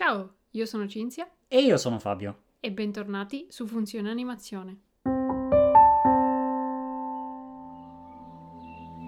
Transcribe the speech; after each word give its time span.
Ciao, 0.00 0.34
io 0.50 0.64
sono 0.64 0.86
Cinzia 0.86 1.28
E 1.48 1.58
io 1.58 1.76
sono 1.76 1.98
Fabio. 1.98 2.42
e 2.60 2.70
bentornati 2.70 3.48
su 3.48 3.66
Funzione 3.66 4.08
Animazione. 4.08 4.82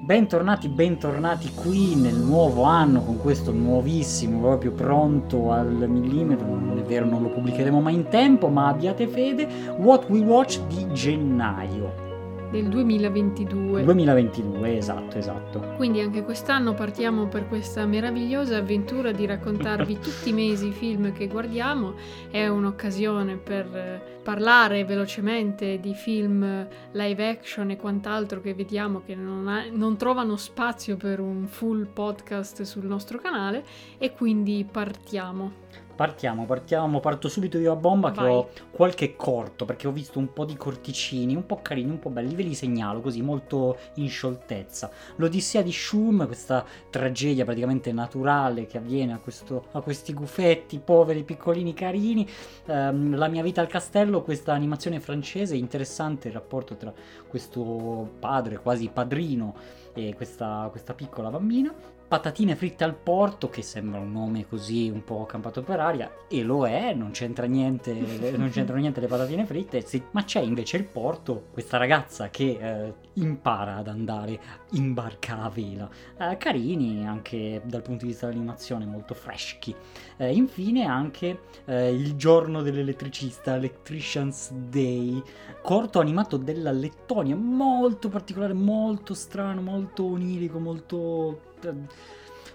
Bentornati, 0.04 0.68
bentornati 0.68 1.54
qui 1.54 1.95
nel 1.95 2.16
nuovo 2.16 2.64
anno 2.64 3.04
con 3.04 3.18
questo 3.18 3.53
nuovissimo, 3.53 4.40
proprio 4.40 4.72
pronto 4.72 5.53
al 5.53 5.88
millimetro. 5.88 6.46
Non 6.46 6.77
è 6.77 6.82
vero, 6.82 7.07
non 7.07 7.22
lo 7.22 7.29
pubblicheremo 7.29 7.80
mai 7.80 7.95
in 7.95 8.09
tempo, 8.09 8.48
ma 8.48 8.66
abbiate 8.66 9.07
fede. 9.07 9.45
What 9.77 10.09
We 10.09 10.18
Watch 10.18 10.59
di 10.66 10.93
gennaio 10.93 12.09
Del 12.51 12.69
2022. 12.69 13.85
2022, 13.85 14.77
esatto, 14.77 15.16
esatto. 15.19 15.61
Quindi 15.77 16.01
anche 16.01 16.25
quest'anno 16.25 16.75
partiamo 16.75 17.29
per 17.29 17.46
questa 17.46 17.87
meravigliosa 17.87 18.57
avventura 18.57 19.12
di 19.12 19.25
raccontarvi 19.25 19.98
tutti 20.03 20.30
i 20.30 20.33
mesi 20.33 20.66
i 20.66 20.73
film 20.73 21.12
che 21.12 21.29
guardiamo. 21.29 21.95
È 22.29 22.48
un'occasione 22.48 23.37
per 23.37 23.66
eh, 23.66 24.02
parlare 24.24 24.84
velocemente 24.84 25.79
di 25.79 25.95
film 25.95 26.66
live 26.91 27.29
action 27.29 27.71
e 27.71 27.77
quant'altro 27.77 28.41
che 28.41 28.52
vediamo 28.52 29.01
che 29.07 29.15
non, 29.15 29.46
ha- 29.46 29.66
non 29.71 29.96
trovano 29.96 30.35
spazio 30.35 30.96
per 30.96 31.21
un 31.21 31.46
full 31.46 31.87
podcast 31.93 32.62
sul 32.62 32.85
nostro 32.85 33.19
canale 33.21 33.65
e 33.96 34.12
quindi 34.12 34.66
partiamo. 34.69 35.80
Partiamo, 36.00 36.46
partiamo, 36.46 36.98
parto 36.98 37.28
subito 37.28 37.59
io 37.59 37.72
a 37.72 37.77
bomba 37.77 38.10
che 38.10 38.22
Vai. 38.22 38.32
ho 38.32 38.48
qualche 38.70 39.16
corto 39.16 39.66
perché 39.66 39.86
ho 39.86 39.92
visto 39.92 40.18
un 40.18 40.32
po' 40.32 40.46
di 40.46 40.56
corticini, 40.56 41.34
un 41.34 41.45
po' 41.45 41.60
carini, 41.60 41.90
un 41.90 41.98
po' 41.98 42.09
belli, 42.09 42.34
ve 42.34 42.42
li 42.42 42.54
segnalo 42.54 43.02
così 43.02 43.20
molto 43.20 43.76
in 43.96 44.09
scioltezza. 44.09 44.90
L'Odissea 45.16 45.60
di 45.60 45.70
Shum, 45.70 46.24
questa 46.24 46.64
tragedia 46.88 47.45
praticamente 47.45 47.92
naturale 47.92 48.64
che 48.64 48.78
avviene 48.78 49.12
a, 49.12 49.18
questo- 49.18 49.66
a 49.73 49.82
questi 49.82 50.14
gufetti 50.14 50.78
poveri, 50.78 51.23
piccolini, 51.23 51.74
carini. 51.74 52.26
Ehm, 52.64 53.14
La 53.16 53.28
mia 53.28 53.42
vita 53.42 53.60
al 53.60 53.66
castello, 53.68 54.23
questa 54.23 54.54
animazione 54.54 55.01
francese, 55.01 55.54
interessante 55.54 56.29
il 56.29 56.32
rapporto 56.32 56.76
tra 56.76 56.95
questo 57.29 58.12
padre, 58.18 58.57
quasi 58.57 58.88
padrino, 58.88 59.54
e 59.92 60.14
questa, 60.14 60.66
questa 60.70 60.95
piccola 60.95 61.29
bambina. 61.29 61.98
Patatine 62.11 62.57
fritte 62.57 62.83
al 62.83 62.97
porto, 62.97 63.49
che 63.51 63.63
sembra 63.63 64.00
un 64.00 64.11
nome 64.11 64.44
così 64.49 64.91
un 64.91 65.05
po' 65.05 65.27
campato 65.27 65.62
per 65.62 65.78
aria, 65.78 66.11
e 66.28 66.43
lo 66.43 66.66
è, 66.66 66.93
non 66.93 67.12
c'entra 67.12 67.47
niente, 67.47 67.93
non 67.93 68.50
c'entrano 68.50 68.81
niente 68.83 68.99
le 68.99 69.06
patatine 69.06 69.47
fritte, 69.47 69.81
sì, 69.83 70.03
ma 70.11 70.25
c'è 70.25 70.41
invece 70.41 70.77
il 70.77 70.87
porto, 70.87 71.44
questa 71.53 71.77
ragazza 71.77 72.28
che 72.28 72.59
eh, 72.61 72.94
impara 73.12 73.77
ad 73.77 73.87
andare 73.87 74.41
in 74.72 74.93
barca 74.93 75.43
a 75.43 75.50
vela. 75.50 75.88
Eh, 76.19 76.37
carini 76.37 77.06
anche 77.06 77.62
dal 77.65 77.83
punto 77.83 78.05
di 78.05 78.11
vista 78.11 78.27
dell'animazione, 78.27 78.87
molto 78.87 79.15
freschi. 79.15 79.72
Eh, 80.16 80.34
infine 80.34 80.87
anche 80.87 81.43
eh, 81.65 81.94
il 81.94 82.16
giorno 82.16 82.62
dell'elettricista, 82.62 83.55
Electrician's 83.55 84.50
Day, 84.50 85.22
corto 85.62 86.00
animato 86.00 86.37
della 86.37 86.72
Lettonia, 86.72 87.37
molto 87.37 88.09
particolare, 88.09 88.53
molto 88.53 89.15
strano, 89.15 89.61
molto 89.62 90.05
onirico, 90.06 90.59
molto... 90.59 91.43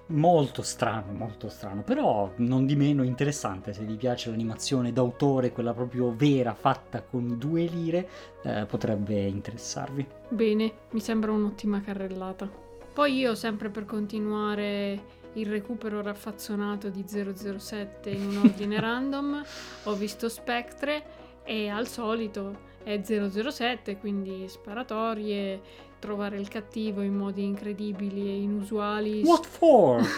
Molto 0.08 0.61
strano, 0.61 1.14
molto 1.14 1.50
strano, 1.50 1.81
però 1.81 2.31
non 2.38 2.67
di 2.67 2.75
meno 2.75 3.02
interessante 3.02 3.73
se 3.73 3.84
vi 3.84 3.95
piace 3.95 4.30
l'animazione 4.30 4.94
d'autore, 4.94 5.52
quella 5.52 5.73
proprio 5.73 6.14
vera, 6.16 6.53
fatta 6.53 7.02
con 7.02 7.39
due 7.39 7.64
lire, 7.64 8.08
eh, 8.44 8.66
potrebbe 8.66 9.20
interessarvi. 9.22 10.06
Bene, 10.30 10.72
mi 10.92 11.00
sembra 11.00 11.31
un'ottima 11.31 11.81
carrellata. 11.81 12.48
Poi 12.94 13.17
io, 13.17 13.33
sempre 13.33 13.70
per 13.70 13.86
continuare 13.86 15.23
il 15.33 15.48
recupero 15.48 16.02
raffazzonato 16.02 16.89
di 16.89 17.03
007 17.08 18.09
in 18.09 18.28
un 18.28 18.38
ordine 18.38 18.80
random, 18.80 19.44
ho 19.83 19.94
visto 19.95 20.30
Spectre 20.30 21.03
e 21.44 21.67
al 21.67 21.88
solito 21.88 22.73
è 22.86 23.02
007, 23.03 23.97
quindi 23.97 24.47
sparatorie, 24.47 25.59
trovare 25.97 26.37
il 26.39 26.48
cattivo 26.48 27.02
in 27.02 27.15
modi 27.15 27.43
incredibili 27.43 28.27
e 28.27 28.42
inusuali. 28.42 29.23
What 29.23 29.45
for? 29.48 30.04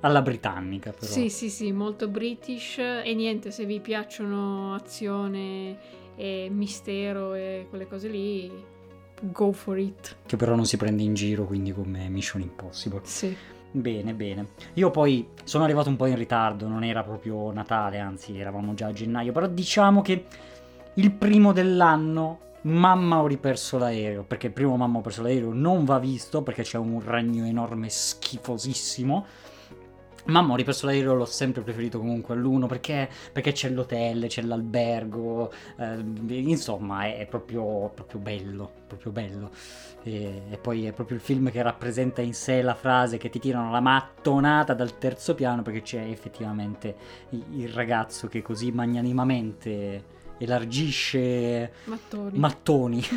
Alla 0.00 0.22
britannica 0.22 0.92
però. 0.92 1.12
Sì, 1.12 1.28
sì, 1.28 1.50
sì, 1.50 1.72
molto 1.72 2.08
british 2.08 2.78
e 2.78 3.12
niente, 3.14 3.50
se 3.50 3.66
vi 3.66 3.80
piacciono 3.80 4.74
azione 4.74 5.78
e 6.16 6.48
mistero 6.50 7.34
e 7.34 7.66
quelle 7.68 7.86
cose 7.86 8.08
lì, 8.08 8.50
go 9.20 9.52
for 9.52 9.78
it. 9.78 10.16
Che 10.24 10.36
però 10.36 10.54
non 10.54 10.64
si 10.64 10.78
prende 10.78 11.02
in 11.02 11.12
giro, 11.12 11.44
quindi 11.44 11.72
come 11.72 12.08
Mission 12.08 12.40
Impossible. 12.40 13.00
Sì. 13.04 13.36
Bene, 13.70 14.14
bene. 14.14 14.48
Io 14.74 14.90
poi 14.90 15.28
sono 15.44 15.64
arrivato 15.64 15.88
un 15.88 15.96
po' 15.96 16.06
in 16.06 16.16
ritardo, 16.16 16.66
non 16.66 16.82
era 16.84 17.02
proprio 17.02 17.52
Natale, 17.52 17.98
anzi 17.98 18.38
eravamo 18.38 18.74
già 18.74 18.86
a 18.86 18.92
gennaio, 18.92 19.32
però 19.32 19.46
diciamo 19.46 20.00
che 20.02 20.24
il 20.94 21.12
primo 21.12 21.52
dell'anno 21.52 22.40
mamma 22.62 23.20
ho 23.20 23.26
riperso 23.26 23.78
l'aereo, 23.78 24.22
perché 24.22 24.46
il 24.46 24.52
primo 24.52 24.76
mamma 24.76 24.98
ho 24.98 25.00
perso 25.02 25.22
l'aereo 25.22 25.52
non 25.52 25.84
va 25.84 25.98
visto 25.98 26.42
perché 26.42 26.62
c'è 26.62 26.78
un 26.78 27.02
ragno 27.04 27.44
enorme 27.44 27.88
schifosissimo. 27.88 29.26
Mamma 30.26 30.52
ho 30.52 30.56
riperso 30.56 30.86
l'aereo, 30.86 31.14
l'ho 31.14 31.24
sempre 31.24 31.62
preferito 31.62 31.98
comunque 31.98 32.34
all'uno 32.34 32.66
perché, 32.66 33.08
perché 33.32 33.52
c'è 33.52 33.70
l'hotel, 33.70 34.26
c'è 34.26 34.42
l'albergo, 34.42 35.52
eh, 35.78 36.04
insomma 36.28 37.04
è, 37.04 37.18
è 37.18 37.26
proprio, 37.26 37.90
proprio 37.94 38.20
bello, 38.20 38.70
proprio 38.86 39.12
bello. 39.12 39.50
E, 40.02 40.42
e 40.50 40.58
poi 40.58 40.86
è 40.86 40.92
proprio 40.92 41.16
il 41.16 41.22
film 41.22 41.50
che 41.50 41.62
rappresenta 41.62 42.22
in 42.22 42.34
sé 42.34 42.62
la 42.62 42.74
frase 42.74 43.18
che 43.18 43.28
ti 43.28 43.38
tirano 43.38 43.70
la 43.70 43.80
mattonata 43.80 44.74
dal 44.74 44.98
terzo 44.98 45.34
piano 45.34 45.62
perché 45.62 45.82
c'è 45.82 46.02
effettivamente 46.02 46.96
il, 47.30 47.44
il 47.60 47.68
ragazzo 47.68 48.26
che 48.28 48.42
così 48.42 48.70
magnanimamente 48.72 50.14
elargisce 50.38 51.72
Mattoni. 51.84 52.38
mattoni. 52.38 53.02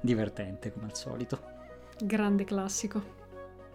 Divertente 0.00 0.72
come 0.72 0.86
al 0.86 0.96
solito. 0.96 1.40
Grande 2.00 2.44
classico. 2.44 3.17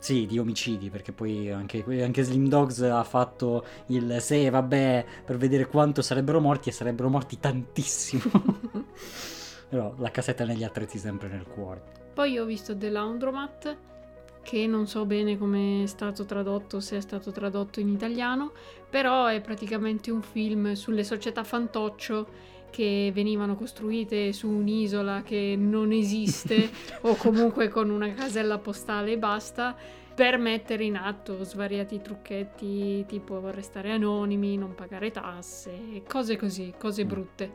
Sì, 0.03 0.25
di 0.25 0.37
omicidi, 0.37 0.89
perché 0.89 1.13
poi 1.13 1.49
anche, 1.49 1.81
anche 2.03 2.23
Slim 2.23 2.49
Dogs 2.49 2.81
ha 2.81 3.05
fatto 3.05 3.65
il 3.85 4.17
se 4.19 4.49
vabbè 4.49 5.05
per 5.23 5.37
vedere 5.37 5.65
quanto 5.65 6.01
sarebbero 6.01 6.41
morti 6.41 6.67
e 6.67 6.73
sarebbero 6.73 7.07
morti 7.07 7.39
tantissimo. 7.39 8.23
Però 9.69 9.95
la 9.97 10.11
casetta 10.11 10.43
negli 10.43 10.65
attrezzi 10.65 10.97
sempre 10.97 11.29
nel 11.29 11.45
cuore. 11.45 11.81
Poi 12.13 12.37
ho 12.37 12.43
visto 12.43 12.75
The 12.75 12.89
Laundromat, 12.89 13.77
che 14.41 14.67
non 14.67 14.87
so 14.87 15.05
bene 15.05 15.37
come 15.37 15.83
è 15.83 15.87
stato 15.87 16.25
tradotto, 16.25 16.81
se 16.81 16.97
è 16.97 17.01
stato 17.01 17.31
tradotto 17.31 17.79
in 17.79 17.87
italiano, 17.87 18.51
però 18.89 19.27
è 19.27 19.39
praticamente 19.39 20.11
un 20.11 20.21
film 20.21 20.73
sulle 20.73 21.05
società 21.05 21.45
fantoccio 21.45 22.27
che 22.73 23.11
venivano 23.13 23.55
costruite 23.55 24.33
su 24.33 24.49
un'isola 24.49 25.21
che 25.23 25.53
non 25.55 25.91
esiste 25.91 26.71
o 27.01 27.15
comunque 27.15 27.67
con 27.67 27.91
una 27.91 28.11
casella 28.15 28.57
postale 28.57 29.11
e 29.11 29.17
basta 29.19 29.75
per 30.15 30.37
mettere 30.37 30.83
in 30.83 30.95
atto 30.95 31.43
svariati 31.43 31.99
trucchetti 31.99 33.03
tipo 33.07 33.49
restare 33.49 33.91
anonimi, 33.91 34.57
non 34.57 34.75
pagare 34.75 35.09
tasse, 35.09 36.03
cose 36.07 36.35
così, 36.37 36.73
cose 36.77 37.03
Mm. 37.03 37.07
brutte. 37.07 37.51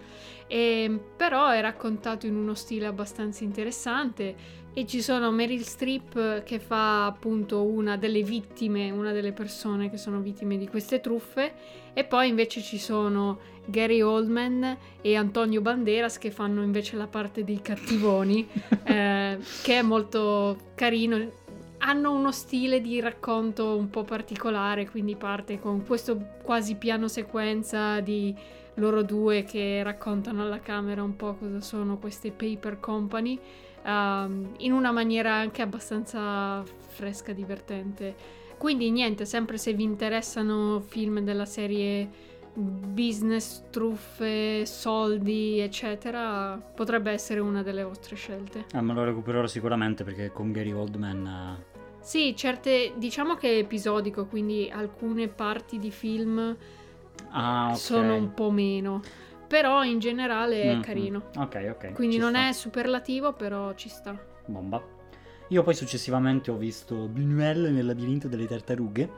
E, 0.48 1.00
però 1.16 1.48
è 1.50 1.60
raccontato 1.60 2.26
in 2.26 2.34
uno 2.34 2.54
stile 2.54 2.86
abbastanza 2.86 3.44
interessante 3.44 4.34
e 4.74 4.86
ci 4.86 5.02
sono 5.02 5.30
Meryl 5.30 5.62
Streep 5.62 6.42
che 6.42 6.58
fa 6.58 7.06
appunto 7.06 7.64
una 7.64 7.96
delle 7.96 8.22
vittime, 8.22 8.90
una 8.90 9.12
delle 9.12 9.32
persone 9.32 9.90
che 9.90 9.96
sono 9.96 10.20
vittime 10.20 10.56
di 10.56 10.68
queste 10.68 11.00
truffe 11.00 11.52
e 11.92 12.04
poi 12.04 12.28
invece 12.28 12.60
ci 12.60 12.78
sono 12.78 13.38
Gary 13.66 14.00
Oldman 14.00 14.76
e 15.00 15.16
Antonio 15.16 15.60
Banderas 15.60 16.18
che 16.18 16.30
fanno 16.30 16.62
invece 16.62 16.96
la 16.96 17.06
parte 17.06 17.44
dei 17.44 17.60
cattivoni 17.60 18.48
eh, 18.84 19.38
che 19.62 19.78
è 19.78 19.82
molto 19.82 20.56
carino. 20.74 21.46
Hanno 21.88 22.12
uno 22.12 22.32
stile 22.32 22.82
di 22.82 23.00
racconto 23.00 23.74
un 23.74 23.88
po' 23.88 24.04
particolare, 24.04 24.90
quindi 24.90 25.16
parte 25.16 25.58
con 25.58 25.86
questo 25.86 26.18
quasi 26.42 26.74
piano 26.74 27.08
sequenza 27.08 28.00
di 28.00 28.36
loro 28.74 29.02
due 29.02 29.44
che 29.44 29.82
raccontano 29.82 30.42
alla 30.42 30.60
camera 30.60 31.02
un 31.02 31.16
po' 31.16 31.36
cosa 31.36 31.62
sono 31.62 31.96
queste 31.96 32.30
paper 32.30 32.78
company 32.78 33.40
ehm, 33.86 34.52
in 34.58 34.72
una 34.72 34.92
maniera 34.92 35.32
anche 35.32 35.62
abbastanza 35.62 36.62
fresca, 36.88 37.32
divertente. 37.32 38.14
Quindi 38.58 38.90
niente, 38.90 39.24
sempre 39.24 39.56
se 39.56 39.72
vi 39.72 39.84
interessano 39.84 40.80
film 40.80 41.20
della 41.20 41.46
serie 41.46 42.06
business, 42.52 43.62
truffe, 43.70 44.66
soldi, 44.66 45.58
eccetera, 45.60 46.60
potrebbe 46.74 47.12
essere 47.12 47.40
una 47.40 47.62
delle 47.62 47.82
vostre 47.82 48.14
scelte. 48.14 48.66
Ah, 48.72 48.82
me 48.82 48.92
lo 48.92 49.04
recupererò 49.04 49.46
sicuramente 49.46 50.04
perché 50.04 50.30
con 50.30 50.52
Gary 50.52 50.72
Oldman... 50.72 51.76
Sì, 52.08 52.34
certe, 52.34 52.94
diciamo 52.96 53.34
che 53.34 53.50
è 53.50 53.58
episodico, 53.58 54.24
quindi 54.24 54.70
alcune 54.72 55.28
parti 55.28 55.78
di 55.78 55.90
film 55.90 56.56
Ah, 57.32 57.68
ok. 57.72 57.76
sono 57.76 58.14
un 58.14 58.32
po' 58.32 58.50
meno, 58.50 59.02
però 59.46 59.84
in 59.84 59.98
generale 59.98 60.62
è 60.62 60.76
Mm, 60.76 60.80
carino. 60.80 61.22
Ok, 61.36 61.68
ok. 61.76 61.92
Quindi 61.92 62.16
non 62.16 62.30
sta. 62.30 62.48
è 62.48 62.52
superlativo, 62.52 63.34
però 63.34 63.74
ci 63.74 63.90
sta. 63.90 64.18
Bomba. 64.46 64.82
Io 65.48 65.62
poi 65.62 65.74
successivamente 65.74 66.50
ho 66.50 66.56
visto 66.56 66.94
Buñuel 66.94 67.70
nel 67.70 67.84
labirinto 67.84 68.26
delle 68.26 68.46
tartarughe, 68.46 69.10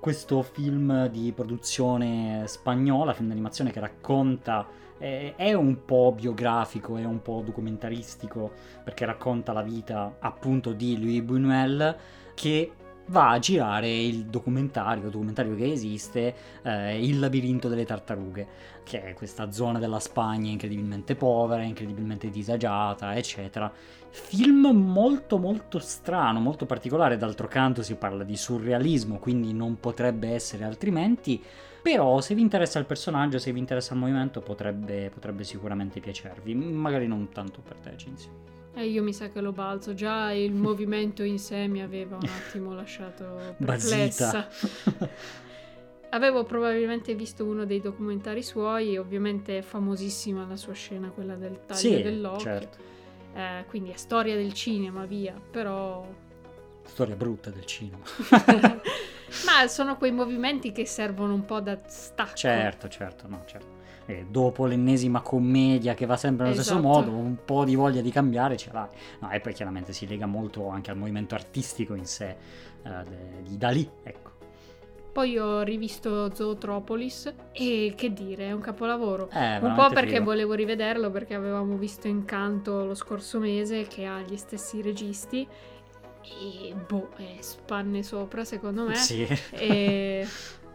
questo 0.00 0.42
film 0.42 1.06
di 1.06 1.30
produzione 1.32 2.42
spagnola, 2.48 3.12
film 3.14 3.28
d'animazione 3.28 3.70
che 3.70 3.78
racconta, 3.78 4.66
eh, 4.98 5.34
è 5.36 5.52
un 5.52 5.84
po' 5.84 6.12
biografico, 6.14 6.96
è 6.96 7.04
un 7.04 7.22
po' 7.22 7.42
documentaristico, 7.44 8.52
perché 8.84 9.04
racconta 9.04 9.52
la 9.52 9.62
vita 9.62 10.16
appunto 10.18 10.72
di 10.72 10.98
Louis 11.00 11.22
Buñuel 11.22 11.96
che 12.34 12.72
va 13.08 13.30
a 13.30 13.38
girare 13.38 13.90
il 13.90 14.26
documentario, 14.26 15.08
documentario 15.08 15.54
che 15.54 15.70
esiste, 15.70 16.34
eh, 16.62 17.04
Il 17.04 17.18
labirinto 17.18 17.68
delle 17.68 17.84
tartarughe, 17.84 18.46
che 18.84 19.02
è 19.02 19.14
questa 19.14 19.50
zona 19.50 19.78
della 19.78 20.00
Spagna 20.00 20.50
incredibilmente 20.50 21.14
povera, 21.14 21.62
incredibilmente 21.62 22.30
disagiata, 22.30 23.16
eccetera. 23.16 23.72
Film 24.10 24.66
molto 24.68 25.38
molto 25.38 25.78
strano, 25.78 26.40
molto 26.40 26.66
particolare, 26.66 27.16
d'altro 27.16 27.46
canto 27.48 27.82
si 27.82 27.94
parla 27.94 28.24
di 28.24 28.36
surrealismo, 28.36 29.18
quindi 29.18 29.52
non 29.52 29.78
potrebbe 29.80 30.30
essere 30.30 30.64
altrimenti, 30.64 31.42
però 31.88 32.20
se 32.20 32.34
vi 32.34 32.42
interessa 32.42 32.78
il 32.78 32.84
personaggio, 32.84 33.38
se 33.38 33.50
vi 33.50 33.58
interessa 33.58 33.94
il 33.94 34.00
movimento, 34.00 34.42
potrebbe, 34.42 35.08
potrebbe 35.08 35.42
sicuramente 35.42 36.00
piacervi, 36.00 36.54
magari 36.54 37.06
non 37.06 37.30
tanto 37.30 37.62
per 37.62 37.78
te, 37.78 37.94
Cinzia. 37.96 38.30
E 38.74 38.86
io 38.88 39.02
mi 39.02 39.14
sa 39.14 39.30
che 39.30 39.40
lo 39.40 39.52
balzo, 39.52 39.94
già 39.94 40.30
il 40.32 40.52
movimento 40.52 41.22
in 41.22 41.38
sé 41.38 41.66
mi 41.66 41.80
aveva 41.80 42.16
un 42.16 42.28
attimo 42.28 42.74
lasciato 42.74 43.54
perplessa. 43.64 44.46
Avevo 46.10 46.44
probabilmente 46.44 47.14
visto 47.14 47.46
uno 47.46 47.64
dei 47.64 47.80
documentari 47.80 48.42
suoi, 48.42 48.98
ovviamente 48.98 49.56
è 49.56 49.62
famosissima 49.62 50.46
la 50.46 50.56
sua 50.56 50.74
scena, 50.74 51.08
quella 51.08 51.36
del 51.36 51.60
taglio 51.64 51.78
sì, 51.80 52.02
dell'occhio. 52.02 52.44
certo. 52.44 52.78
Eh, 53.34 53.64
quindi 53.66 53.92
è 53.92 53.96
storia 53.96 54.36
del 54.36 54.52
cinema, 54.52 55.06
via, 55.06 55.40
però... 55.50 56.06
Storia 56.84 57.16
brutta 57.16 57.48
del 57.48 57.64
cinema. 57.64 58.04
Ma 59.46 59.66
sono 59.68 59.96
quei 59.96 60.12
movimenti 60.12 60.72
che 60.72 60.86
servono 60.86 61.34
un 61.34 61.44
po' 61.44 61.60
da 61.60 61.78
stacco. 61.86 62.34
Certo, 62.34 62.88
certo, 62.88 63.26
no, 63.28 63.42
certo. 63.46 63.76
E 64.06 64.24
dopo 64.28 64.64
l'ennesima 64.64 65.20
commedia 65.20 65.92
che 65.94 66.06
va 66.06 66.16
sempre 66.16 66.46
nello 66.48 66.62
stesso 66.62 66.78
Esatto. 66.78 66.88
modo, 66.94 67.10
un 67.10 67.36
po' 67.44 67.64
di 67.64 67.74
voglia 67.74 68.00
di 68.00 68.10
cambiare 68.10 68.56
ce 68.56 68.70
l'hai. 68.72 68.88
No, 69.20 69.30
e 69.30 69.40
poi 69.40 69.52
chiaramente 69.52 69.92
si 69.92 70.06
lega 70.06 70.24
molto 70.26 70.68
anche 70.68 70.90
al 70.90 70.96
movimento 70.96 71.34
artistico 71.34 71.94
in 71.94 72.06
sé 72.06 72.36
eh, 72.84 72.90
di 73.42 73.58
Dalì, 73.58 73.86
ecco. 74.02 74.26
Poi 75.12 75.36
ho 75.36 75.62
rivisto 75.62 76.32
Zootropolis 76.34 77.32
e 77.52 77.92
che 77.96 78.12
dire, 78.12 78.46
è 78.48 78.52
un 78.52 78.60
capolavoro. 78.60 79.28
Eh, 79.30 79.58
Un 79.58 79.74
po' 79.74 79.88
perché 79.88 80.12
figo. 80.18 80.24
volevo 80.24 80.54
rivederlo 80.54 81.10
perché 81.10 81.34
avevamo 81.34 81.76
visto 81.76 82.06
Incanto 82.06 82.84
lo 82.84 82.94
scorso 82.94 83.38
mese 83.40 83.86
che 83.88 84.04
ha 84.06 84.20
gli 84.20 84.36
stessi 84.36 84.80
registi 84.80 85.46
e 86.40 86.74
boh, 86.74 87.10
è 87.16 87.36
spanne 87.40 88.02
sopra 88.02 88.44
secondo 88.44 88.84
me. 88.84 88.94
Sì. 88.94 89.26
E 89.52 90.26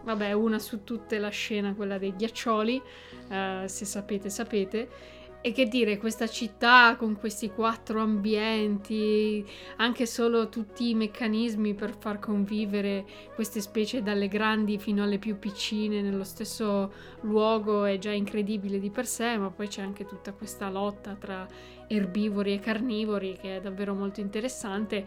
vabbè, 0.03 0.33
una 0.33 0.59
su 0.59 0.83
tutte 0.83 1.17
la 1.17 1.29
scena, 1.29 1.73
quella 1.73 1.97
dei 1.97 2.15
ghiaccioli, 2.15 2.81
eh, 3.29 3.63
se 3.67 3.85
sapete 3.85 4.29
sapete. 4.29 5.21
E 5.45 5.51
che 5.51 5.67
dire, 5.67 5.97
questa 5.97 6.25
città 6.25 6.95
con 6.97 7.17
questi 7.17 7.49
quattro 7.49 7.99
ambienti, 7.99 9.45
anche 9.75 10.05
solo 10.05 10.47
tutti 10.47 10.91
i 10.91 10.95
meccanismi 10.95 11.73
per 11.73 11.97
far 11.99 12.17
convivere 12.17 13.05
queste 13.35 13.59
specie 13.59 14.01
dalle 14.01 14.29
grandi 14.29 14.77
fino 14.77 15.03
alle 15.03 15.17
più 15.17 15.37
piccine 15.39 16.01
nello 16.01 16.23
stesso 16.23 16.93
luogo 17.23 17.83
è 17.83 17.97
già 17.97 18.11
incredibile 18.11 18.79
di 18.79 18.89
per 18.89 19.05
sé, 19.05 19.35
ma 19.35 19.49
poi 19.49 19.67
c'è 19.67 19.81
anche 19.81 20.05
tutta 20.05 20.31
questa 20.31 20.69
lotta 20.69 21.17
tra 21.19 21.45
erbivori 21.87 22.53
e 22.53 22.59
carnivori 22.59 23.37
che 23.37 23.57
è 23.57 23.59
davvero 23.59 23.93
molto 23.93 24.21
interessante. 24.21 25.05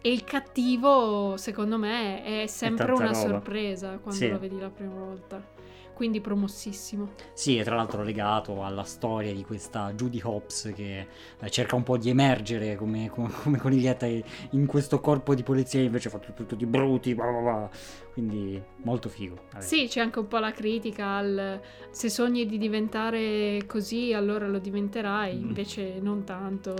E 0.00 0.12
il 0.12 0.22
cattivo, 0.24 1.36
secondo 1.36 1.76
me, 1.78 2.22
è 2.42 2.46
sempre 2.46 2.86
tanta 2.86 3.02
una 3.02 3.12
roba. 3.12 3.28
sorpresa 3.28 3.98
quando 3.98 4.20
Sì. 4.20 4.28
lo 4.28 4.38
vedi 4.38 4.58
la 4.58 4.70
prima 4.70 4.94
volta. 4.94 5.56
Quindi 5.92 6.20
promossissimo. 6.20 7.14
Sì, 7.32 7.58
e 7.58 7.64
tra 7.64 7.74
l'altro 7.74 8.04
legato 8.04 8.62
alla 8.62 8.84
storia 8.84 9.32
di 9.34 9.42
questa 9.42 9.92
Judy 9.94 10.20
Hopps 10.22 10.70
che 10.72 11.08
eh, 11.40 11.50
cerca 11.50 11.74
un 11.74 11.82
po' 11.82 11.96
di 11.98 12.08
emergere 12.08 12.76
come, 12.76 13.10
come, 13.10 13.30
come 13.42 13.58
coniglietta 13.58 14.06
in 14.06 14.66
questo 14.66 15.00
corpo 15.00 15.34
di 15.34 15.42
polizia 15.42 15.80
invece 15.80 16.08
fa 16.08 16.18
tutto, 16.20 16.34
tutto 16.42 16.54
di 16.54 16.66
bruti, 16.66 17.16
bla 17.16 17.26
bla 17.26 17.40
bla. 17.40 17.70
quindi 18.12 18.62
molto 18.84 19.08
figo. 19.08 19.46
Vabbè. 19.50 19.64
Sì, 19.64 19.88
c'è 19.88 20.00
anche 20.00 20.20
un 20.20 20.28
po' 20.28 20.38
la 20.38 20.52
critica 20.52 21.16
al 21.16 21.60
se 21.90 22.08
sogni 22.08 22.46
di 22.46 22.58
diventare 22.58 23.64
così, 23.66 24.12
allora 24.12 24.46
lo 24.46 24.60
diventerai, 24.60 25.34
Mm. 25.34 25.40
invece 25.48 25.98
non 26.00 26.22
tanto. 26.22 26.76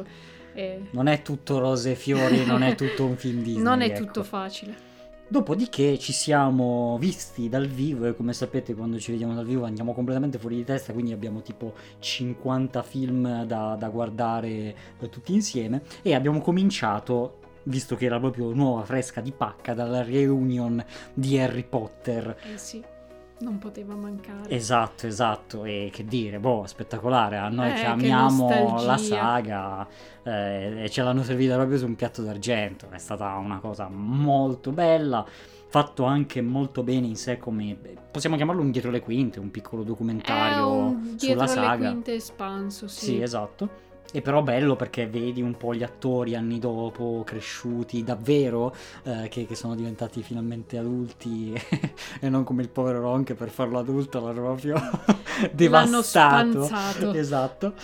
Non 0.90 1.06
è 1.06 1.22
tutto 1.22 1.58
rose 1.58 1.92
e 1.92 1.94
fiori, 1.94 2.44
non 2.44 2.62
è 2.62 2.74
tutto 2.74 3.04
un 3.04 3.16
film 3.16 3.42
Disney. 3.42 3.62
non 3.62 3.80
è 3.80 3.86
ecco. 3.86 4.04
tutto 4.04 4.22
facile. 4.24 4.86
Dopodiché 5.30 5.98
ci 5.98 6.12
siamo 6.12 6.96
visti 6.98 7.50
dal 7.50 7.66
vivo 7.66 8.06
e 8.06 8.16
come 8.16 8.32
sapete 8.32 8.74
quando 8.74 8.98
ci 8.98 9.10
vediamo 9.10 9.34
dal 9.34 9.44
vivo 9.44 9.66
andiamo 9.66 9.92
completamente 9.92 10.38
fuori 10.38 10.56
di 10.56 10.64
testa, 10.64 10.94
quindi 10.94 11.12
abbiamo 11.12 11.42
tipo 11.42 11.74
50 11.98 12.82
film 12.82 13.44
da, 13.44 13.76
da 13.78 13.88
guardare 13.90 14.74
tutti 15.10 15.34
insieme 15.34 15.82
e 16.00 16.14
abbiamo 16.14 16.40
cominciato, 16.40 17.40
visto 17.64 17.94
che 17.94 18.06
era 18.06 18.18
proprio 18.18 18.54
nuova, 18.54 18.82
fresca 18.84 19.20
di 19.20 19.32
pacca, 19.32 19.74
dalla 19.74 20.02
reunion 20.02 20.82
di 21.12 21.38
Harry 21.38 21.64
Potter. 21.64 22.34
Eh 22.54 22.56
sì, 22.56 22.82
non 23.40 23.58
poteva 23.58 23.94
mancare. 23.94 24.50
Esatto, 24.50 25.06
esatto, 25.06 25.64
e 25.64 25.90
che 25.92 26.04
dire, 26.04 26.38
boh, 26.38 26.64
spettacolare, 26.66 27.36
a 27.36 27.48
noi 27.48 27.70
Eh, 27.70 27.74
che 27.74 27.80
che 27.80 27.86
amiamo 27.86 28.82
la 28.82 28.96
saga 28.96 29.86
eh, 30.22 30.84
e 30.84 30.90
ce 30.90 31.02
l'hanno 31.02 31.22
servita 31.22 31.54
proprio 31.54 31.78
su 31.78 31.86
un 31.86 31.94
piatto 31.94 32.22
d'argento, 32.22 32.88
è 32.90 32.98
stata 32.98 33.34
una 33.34 33.58
cosa 33.58 33.88
molto 33.88 34.72
bella, 34.72 35.24
fatto 35.70 36.04
anche 36.04 36.40
molto 36.40 36.82
bene 36.82 37.06
in 37.06 37.16
sé 37.16 37.36
come, 37.38 37.76
possiamo 38.10 38.36
chiamarlo 38.36 38.62
un 38.62 38.70
dietro 38.70 38.90
le 38.90 39.00
quinte, 39.00 39.38
un 39.38 39.50
piccolo 39.50 39.82
documentario 39.82 40.66
un 40.68 41.14
dietro 41.16 41.46
sulla 41.46 41.60
le 41.60 41.66
saga. 41.66 41.88
quinte 41.90 42.14
espanso, 42.14 42.88
sì. 42.88 43.04
Sì, 43.04 43.22
esatto. 43.22 43.86
E 44.10 44.22
però 44.22 44.42
bello 44.42 44.74
perché 44.74 45.06
vedi 45.06 45.42
un 45.42 45.56
po' 45.56 45.74
gli 45.74 45.82
attori 45.82 46.34
anni 46.34 46.58
dopo, 46.58 47.22
cresciuti 47.26 48.02
davvero, 48.02 48.74
eh, 49.02 49.28
che, 49.28 49.46
che 49.46 49.54
sono 49.54 49.74
diventati 49.74 50.22
finalmente 50.22 50.78
adulti 50.78 51.52
e 52.20 52.28
non 52.30 52.42
come 52.42 52.62
il 52.62 52.70
povero 52.70 53.00
Ron 53.00 53.22
che 53.24 53.34
per 53.34 53.50
farlo 53.50 53.78
adulto 53.78 54.20
l'ha 54.24 54.32
proprio 54.32 54.74
L'hanno 54.74 55.50
devastato. 55.52 56.64
spanzato. 56.64 57.12
Esatto. 57.12 57.74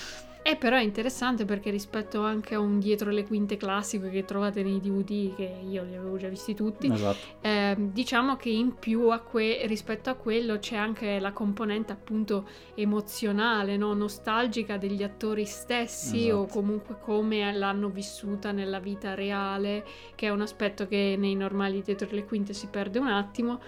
E 0.47 0.57
però 0.57 0.77
è 0.77 0.83
interessante 0.83 1.47
perché 1.47 1.71
rispetto 1.71 2.21
anche 2.21 2.55
a 2.55 2.59
un 2.61 2.79
dietro 2.79 3.11
le 3.11 3.25
quinte 3.25 3.57
classico 3.57 4.11
che 4.11 4.27
trovate 4.27 4.63
nei 4.63 4.79
DVD, 4.79 5.35
che 5.35 5.57
io 5.67 5.85
li 5.85 5.97
avevo 5.97 6.19
già 6.19 6.29
visti 6.29 6.55
tutti, 6.55 6.93
Esatto. 6.93 7.17
eh, 7.41 7.75
diciamo 7.79 8.37
che 8.37 8.51
in 8.51 8.75
più 8.75 9.09
a 9.09 9.21
que- 9.21 9.67
rispetto 9.67 10.11
a 10.11 10.15
quello 10.17 10.59
c'è 10.59 10.77
anche 10.77 11.19
la 11.19 11.33
componente 11.33 11.93
appunto 11.93 12.47
emozionale, 12.75 13.79
no? 13.79 13.95
nostalgica 13.95 14.77
degli 14.77 15.03
attori 15.03 15.47
stessi 15.47 16.29
o 16.31 16.43
Esatto. 16.43 16.59
comunque 16.59 16.99
come 17.01 17.51
l'hanno 17.51 17.89
vissuta 17.89 18.53
nella 18.53 18.81
vita 18.81 19.15
reale, 19.15 19.83
che 20.15 20.27
è 20.27 20.31
un 20.31 20.43
aspetto 20.43 20.87
che 20.87 21.17
nei 21.19 21.37
normali 21.37 21.81
dietro 21.81 22.07
le 22.11 22.27
quinte 22.27 22.53
si 22.53 22.67
perde 22.67 22.99
un 22.99 23.09
attimo 23.09 23.61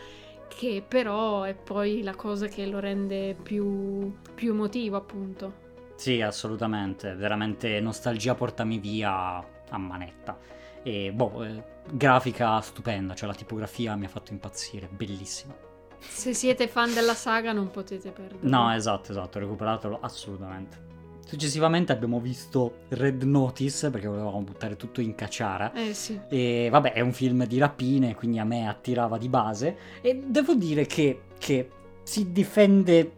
che 0.47 0.85
però 0.87 1.45
è 1.45 1.55
poi 1.55 2.03
la 2.03 2.15
cosa 2.15 2.49
che 2.49 2.67
lo 2.67 2.81
rende 2.81 3.35
più, 3.43 4.13
più 4.35 4.53
emotivo 4.53 4.97
appunto. 4.97 5.65
Sì, 5.97 6.21
assolutamente, 6.21 7.15
veramente 7.15 7.81
nostalgia 7.81 8.35
portami 8.35 8.79
via 8.79 9.39
a 9.69 9.79
manetta. 9.79 10.39
E 10.83 11.11
boh, 11.13 11.43
eh, 11.43 11.63
grafica 11.91 12.61
stupenda, 12.61 13.15
cioè 13.15 13.29
la 13.29 13.35
tipografia 13.35 13.97
mi 13.97 14.05
ha 14.05 14.09
fatto 14.09 14.33
impazzire, 14.33 14.89
bellissima. 14.89 15.55
Se 15.99 16.35
siete 16.35 16.69
fan 16.69 16.95
della 16.95 17.15
saga 17.15 17.53
non 17.53 17.71
potete 17.71 18.11
perdere. 18.11 18.47
No, 18.49 18.73
esatto, 18.73 19.11
esatto, 19.11 19.39
recuperatelo 19.39 19.99
assolutamente. 20.01 20.85
Successivamente 21.27 21.91
abbiamo 21.91 22.21
visto 22.21 22.83
Red 22.91 23.25
Notice 23.25 23.91
perché 23.91 24.07
volevamo 24.07 24.43
buttare 24.43 24.77
tutto 24.77 25.01
in 25.01 25.17
cacciara. 25.17 25.73
Eh 25.73 25.93
sì. 25.93 26.21
E 26.29 26.69
vabbè, 26.71 26.93
è 26.93 27.01
un 27.01 27.13
film 27.13 27.45
di 27.47 27.59
rapine, 27.59 28.15
quindi 28.15 28.39
a 28.39 28.45
me 28.45 28.69
attirava 28.69 29.19
di 29.19 29.29
base. 29.29 29.77
E 30.03 30.23
devo 30.25 30.55
dire 30.55 30.87
che, 30.87 31.23
che 31.37 31.69
si 32.05 32.31
difende 32.31 33.11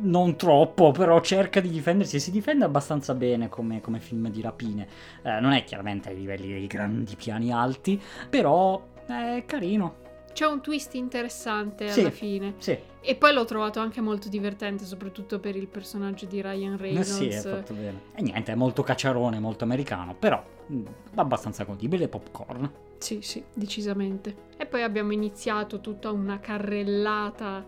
non 0.00 0.36
troppo, 0.36 0.90
però 0.92 1.20
cerca 1.20 1.60
di 1.60 1.68
difendersi 1.70 2.16
e 2.16 2.18
si 2.20 2.30
difende 2.30 2.64
abbastanza 2.64 3.14
bene 3.14 3.48
come, 3.48 3.80
come 3.80 4.00
film 4.00 4.28
di 4.30 4.40
rapine. 4.40 4.86
Eh, 5.22 5.40
non 5.40 5.52
è 5.52 5.64
chiaramente 5.64 6.08
ai 6.10 6.16
livelli 6.16 6.48
dei 6.48 6.66
grandi 6.66 7.14
piani 7.16 7.52
alti, 7.52 8.00
però 8.28 8.82
è 9.06 9.42
carino. 9.46 9.96
C'è 10.32 10.46
un 10.46 10.60
twist 10.62 10.94
interessante 10.94 11.88
Sì. 11.88 12.00
alla 12.00 12.10
fine. 12.10 12.54
Sì, 12.58 12.78
E 13.02 13.14
poi 13.16 13.32
l'ho 13.32 13.44
trovato 13.44 13.80
anche 13.80 14.00
molto 14.00 14.28
divertente, 14.28 14.84
soprattutto 14.84 15.40
per 15.40 15.56
il 15.56 15.66
personaggio 15.66 16.26
di 16.26 16.40
Ryan 16.40 16.74
eh 16.74 16.76
Reynolds. 16.76 17.16
sì, 17.16 17.26
è 17.28 17.40
fatto 17.40 17.74
bene. 17.74 18.00
E 18.14 18.22
niente, 18.22 18.52
è 18.52 18.54
molto 18.54 18.82
cacciarone, 18.82 19.40
molto 19.40 19.64
americano, 19.64 20.14
però 20.14 20.40
mm, 20.72 20.86
abbastanza 21.16 21.64
godibile 21.64 22.06
popcorn. 22.08 22.70
Sì, 22.98 23.22
sì, 23.22 23.42
decisamente. 23.52 24.34
E 24.56 24.66
poi 24.66 24.82
abbiamo 24.82 25.12
iniziato 25.12 25.80
tutta 25.80 26.10
una 26.12 26.38
carrellata 26.38 27.64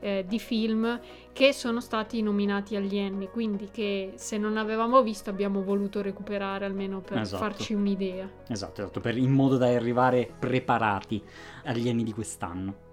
eh, 0.00 0.24
di 0.28 0.38
film 0.38 1.00
che 1.32 1.52
sono 1.52 1.80
stati 1.80 2.20
nominati 2.22 2.76
agli 2.76 2.96
Emmy, 2.96 3.28
quindi 3.28 3.68
che 3.70 4.12
se 4.16 4.38
non 4.38 4.56
avevamo 4.56 5.02
visto 5.02 5.30
abbiamo 5.30 5.62
voluto 5.62 6.02
recuperare 6.02 6.64
almeno 6.64 7.00
per 7.00 7.18
Esatto. 7.18 7.42
farci 7.42 7.74
un'idea. 7.74 8.28
Esatto, 8.48 8.82
esatto, 8.82 9.00
per- 9.00 9.16
in 9.16 9.30
modo 9.32 9.56
da 9.56 9.66
arrivare 9.68 10.30
preparati 10.38 11.22
agli 11.64 11.88
anni 11.88 12.04
di 12.04 12.12
quest'anno. 12.12 12.84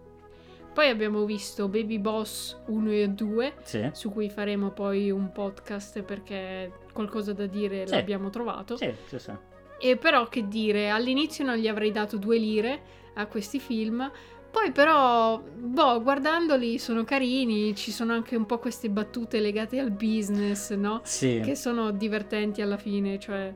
Poi 0.74 0.90
abbiamo 0.90 1.24
visto 1.26 1.68
Baby 1.68 2.00
Boss 2.00 2.58
1 2.66 2.92
e 2.92 3.08
2, 3.10 3.54
Sì. 3.62 3.90
su 3.94 4.12
cui 4.12 4.30
faremo 4.30 4.72
poi 4.72 5.12
un 5.12 5.32
podcast 5.32 6.02
perché 6.02 6.72
qualcosa 6.92 7.32
da 7.34 7.46
dire 7.46 7.86
Sì. 7.86 7.94
l'abbiamo 7.94 8.30
trovato. 8.32 8.76
Sì, 8.78 8.92
sì, 9.06 9.20
sì. 9.20 9.32
E 9.80 9.98
però 9.98 10.28
che 10.30 10.48
dire, 10.48 10.90
all'inizio 10.90 11.46
non 11.46 11.58
gli 11.58 11.68
avrei 11.68 11.92
dato 11.92 12.18
due 12.18 12.38
lire 12.38 12.82
a 13.16 13.28
questi 13.28 13.60
film, 13.60 14.10
poi 14.54 14.72
però, 14.72 15.40
boh, 15.42 16.04
guardandoli 16.04 16.78
sono 16.78 17.04
carini, 17.04 17.74
ci 17.76 17.92
sono 17.92 18.14
anche 18.14 18.36
un 18.36 18.46
po' 18.46 18.60
queste 18.60 18.88
battute 18.88 19.40
legate 19.40 19.80
al 19.80 19.90
business, 19.90 20.72
no? 20.74 21.02
Sì. 21.04 21.42
Che 21.44 21.56
sono 21.56 21.90
divertenti 21.90 22.62
alla 22.62 22.78
fine, 22.78 23.18
cioè 23.20 23.52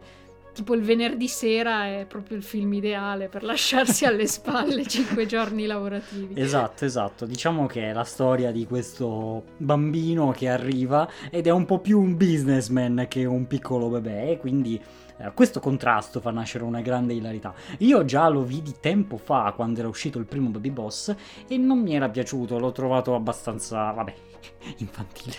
tipo 0.57 0.73
il 0.73 0.81
venerdì 0.81 1.27
sera 1.27 1.85
è 1.85 2.05
proprio 2.07 2.35
il 2.35 2.41
film 2.41 2.73
ideale 2.73 3.27
per 3.27 3.43
lasciarsi 3.43 4.05
alle 4.05 4.25
spalle 4.27 4.87
cinque 4.87 5.27
giorni 5.27 5.67
lavorativi. 5.67 6.39
Esatto, 6.39 6.83
esatto. 6.83 7.25
Diciamo 7.27 7.67
che 7.67 7.89
è 7.89 7.93
la 7.93 8.03
storia 8.03 8.51
di 8.51 8.65
questo 8.65 9.43
bambino 9.57 10.31
che 10.31 10.49
arriva 10.49 11.07
ed 11.29 11.45
è 11.45 11.51
un 11.51 11.65
po' 11.65 11.79
più 11.79 11.99
un 12.01 12.17
businessman 12.17 13.05
che 13.07 13.23
un 13.25 13.45
piccolo 13.45 13.87
bebè, 13.89 14.31
e 14.31 14.37
quindi 14.37 14.81
eh, 15.19 15.31
questo 15.33 15.59
contrasto 15.59 16.19
fa 16.19 16.31
nascere 16.31 16.63
una 16.63 16.81
grande 16.81 17.13
ilarità. 17.13 17.53
Io 17.79 18.03
già 18.03 18.27
lo 18.27 18.41
vidi 18.41 18.75
tempo 18.79 19.17
fa 19.17 19.53
quando 19.55 19.79
era 19.79 19.87
uscito 19.87 20.17
il 20.17 20.25
primo 20.25 20.49
Baby 20.49 20.71
Boss 20.71 21.15
e 21.47 21.57
non 21.57 21.79
mi 21.81 21.93
era 21.93 22.09
piaciuto, 22.09 22.57
l'ho 22.57 22.71
trovato 22.71 23.13
abbastanza, 23.13 23.91
vabbè, 23.91 24.13
infantile. 24.77 25.35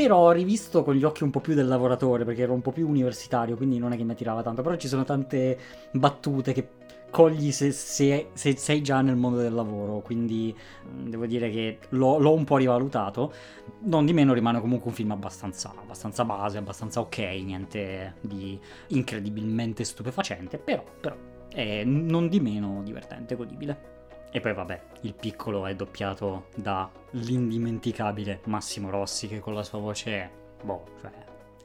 Però 0.00 0.16
ho 0.16 0.30
rivisto 0.30 0.82
con 0.82 0.94
gli 0.94 1.04
occhi 1.04 1.24
un 1.24 1.30
po' 1.30 1.40
più 1.40 1.52
del 1.52 1.68
lavoratore 1.68 2.24
perché 2.24 2.40
ero 2.40 2.54
un 2.54 2.62
po' 2.62 2.72
più 2.72 2.88
universitario, 2.88 3.54
quindi 3.54 3.78
non 3.78 3.92
è 3.92 3.98
che 3.98 4.02
mi 4.02 4.12
attirava 4.12 4.42
tanto, 4.42 4.62
però 4.62 4.74
ci 4.76 4.88
sono 4.88 5.04
tante 5.04 5.58
battute 5.90 6.54
che 6.54 6.68
cogli 7.10 7.52
se, 7.52 7.70
se- 7.70 8.28
se 8.32 8.56
sei 8.56 8.80
già 8.80 9.02
nel 9.02 9.16
mondo 9.16 9.40
del 9.40 9.52
lavoro, 9.52 10.00
quindi 10.00 10.56
mm, 10.88 11.08
devo 11.10 11.26
dire 11.26 11.50
che 11.50 11.80
l'ho, 11.90 12.16
l'ho 12.18 12.32
un 12.32 12.44
po' 12.44 12.56
rivalutato. 12.56 13.30
Non 13.80 14.06
di 14.06 14.14
meno 14.14 14.32
rimane 14.32 14.58
comunque 14.60 14.88
un 14.88 14.94
film 14.94 15.10
abbastanza, 15.10 15.74
abbastanza 15.78 16.24
base, 16.24 16.56
abbastanza 16.56 17.00
ok, 17.00 17.18
niente 17.18 18.14
di 18.22 18.58
incredibilmente 18.88 19.84
stupefacente, 19.84 20.56
però, 20.56 20.82
però 20.98 21.14
è 21.52 21.84
non 21.84 22.30
di 22.30 22.40
meno 22.40 22.80
divertente, 22.82 23.36
godibile. 23.36 23.89
E 24.32 24.40
poi 24.40 24.54
vabbè, 24.54 24.80
il 25.02 25.14
piccolo 25.14 25.66
è 25.66 25.74
doppiato 25.74 26.46
da 26.54 26.88
l'indimenticabile 27.10 28.40
Massimo 28.44 28.90
Rossi 28.90 29.26
che 29.26 29.40
con 29.40 29.54
la 29.54 29.64
sua 29.64 29.78
voce 29.80 30.10
è, 30.12 30.30
boh, 30.62 30.84
cioè, 31.00 31.10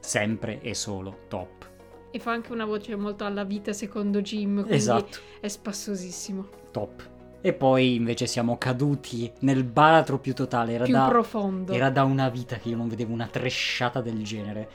sempre 0.00 0.60
e 0.60 0.74
solo 0.74 1.18
top. 1.28 1.70
E 2.10 2.18
fa 2.18 2.32
anche 2.32 2.52
una 2.52 2.64
voce 2.64 2.96
molto 2.96 3.24
alla 3.24 3.44
vita 3.44 3.72
secondo 3.72 4.20
Jim, 4.20 4.54
quindi 4.54 4.74
Esatto. 4.74 5.18
è 5.40 5.48
spassosissimo, 5.48 6.48
top. 6.72 7.10
E 7.40 7.52
poi 7.52 7.94
invece 7.94 8.26
siamo 8.26 8.58
caduti 8.58 9.30
nel 9.40 9.62
baratro 9.62 10.18
più 10.18 10.34
totale. 10.34 10.72
Era, 10.72 10.84
più 10.84 10.94
da, 10.94 11.06
profondo. 11.06 11.72
era 11.72 11.90
da 11.90 12.02
una 12.02 12.28
vita 12.28 12.56
che 12.56 12.70
io 12.70 12.76
non 12.76 12.88
vedevo 12.88 13.12
una 13.12 13.28
tresciata 13.28 14.00
del 14.00 14.24
genere. 14.24 14.68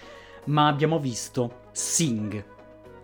Ma 0.45 0.67
abbiamo 0.67 0.97
visto 0.97 1.63
Sing 1.71 2.43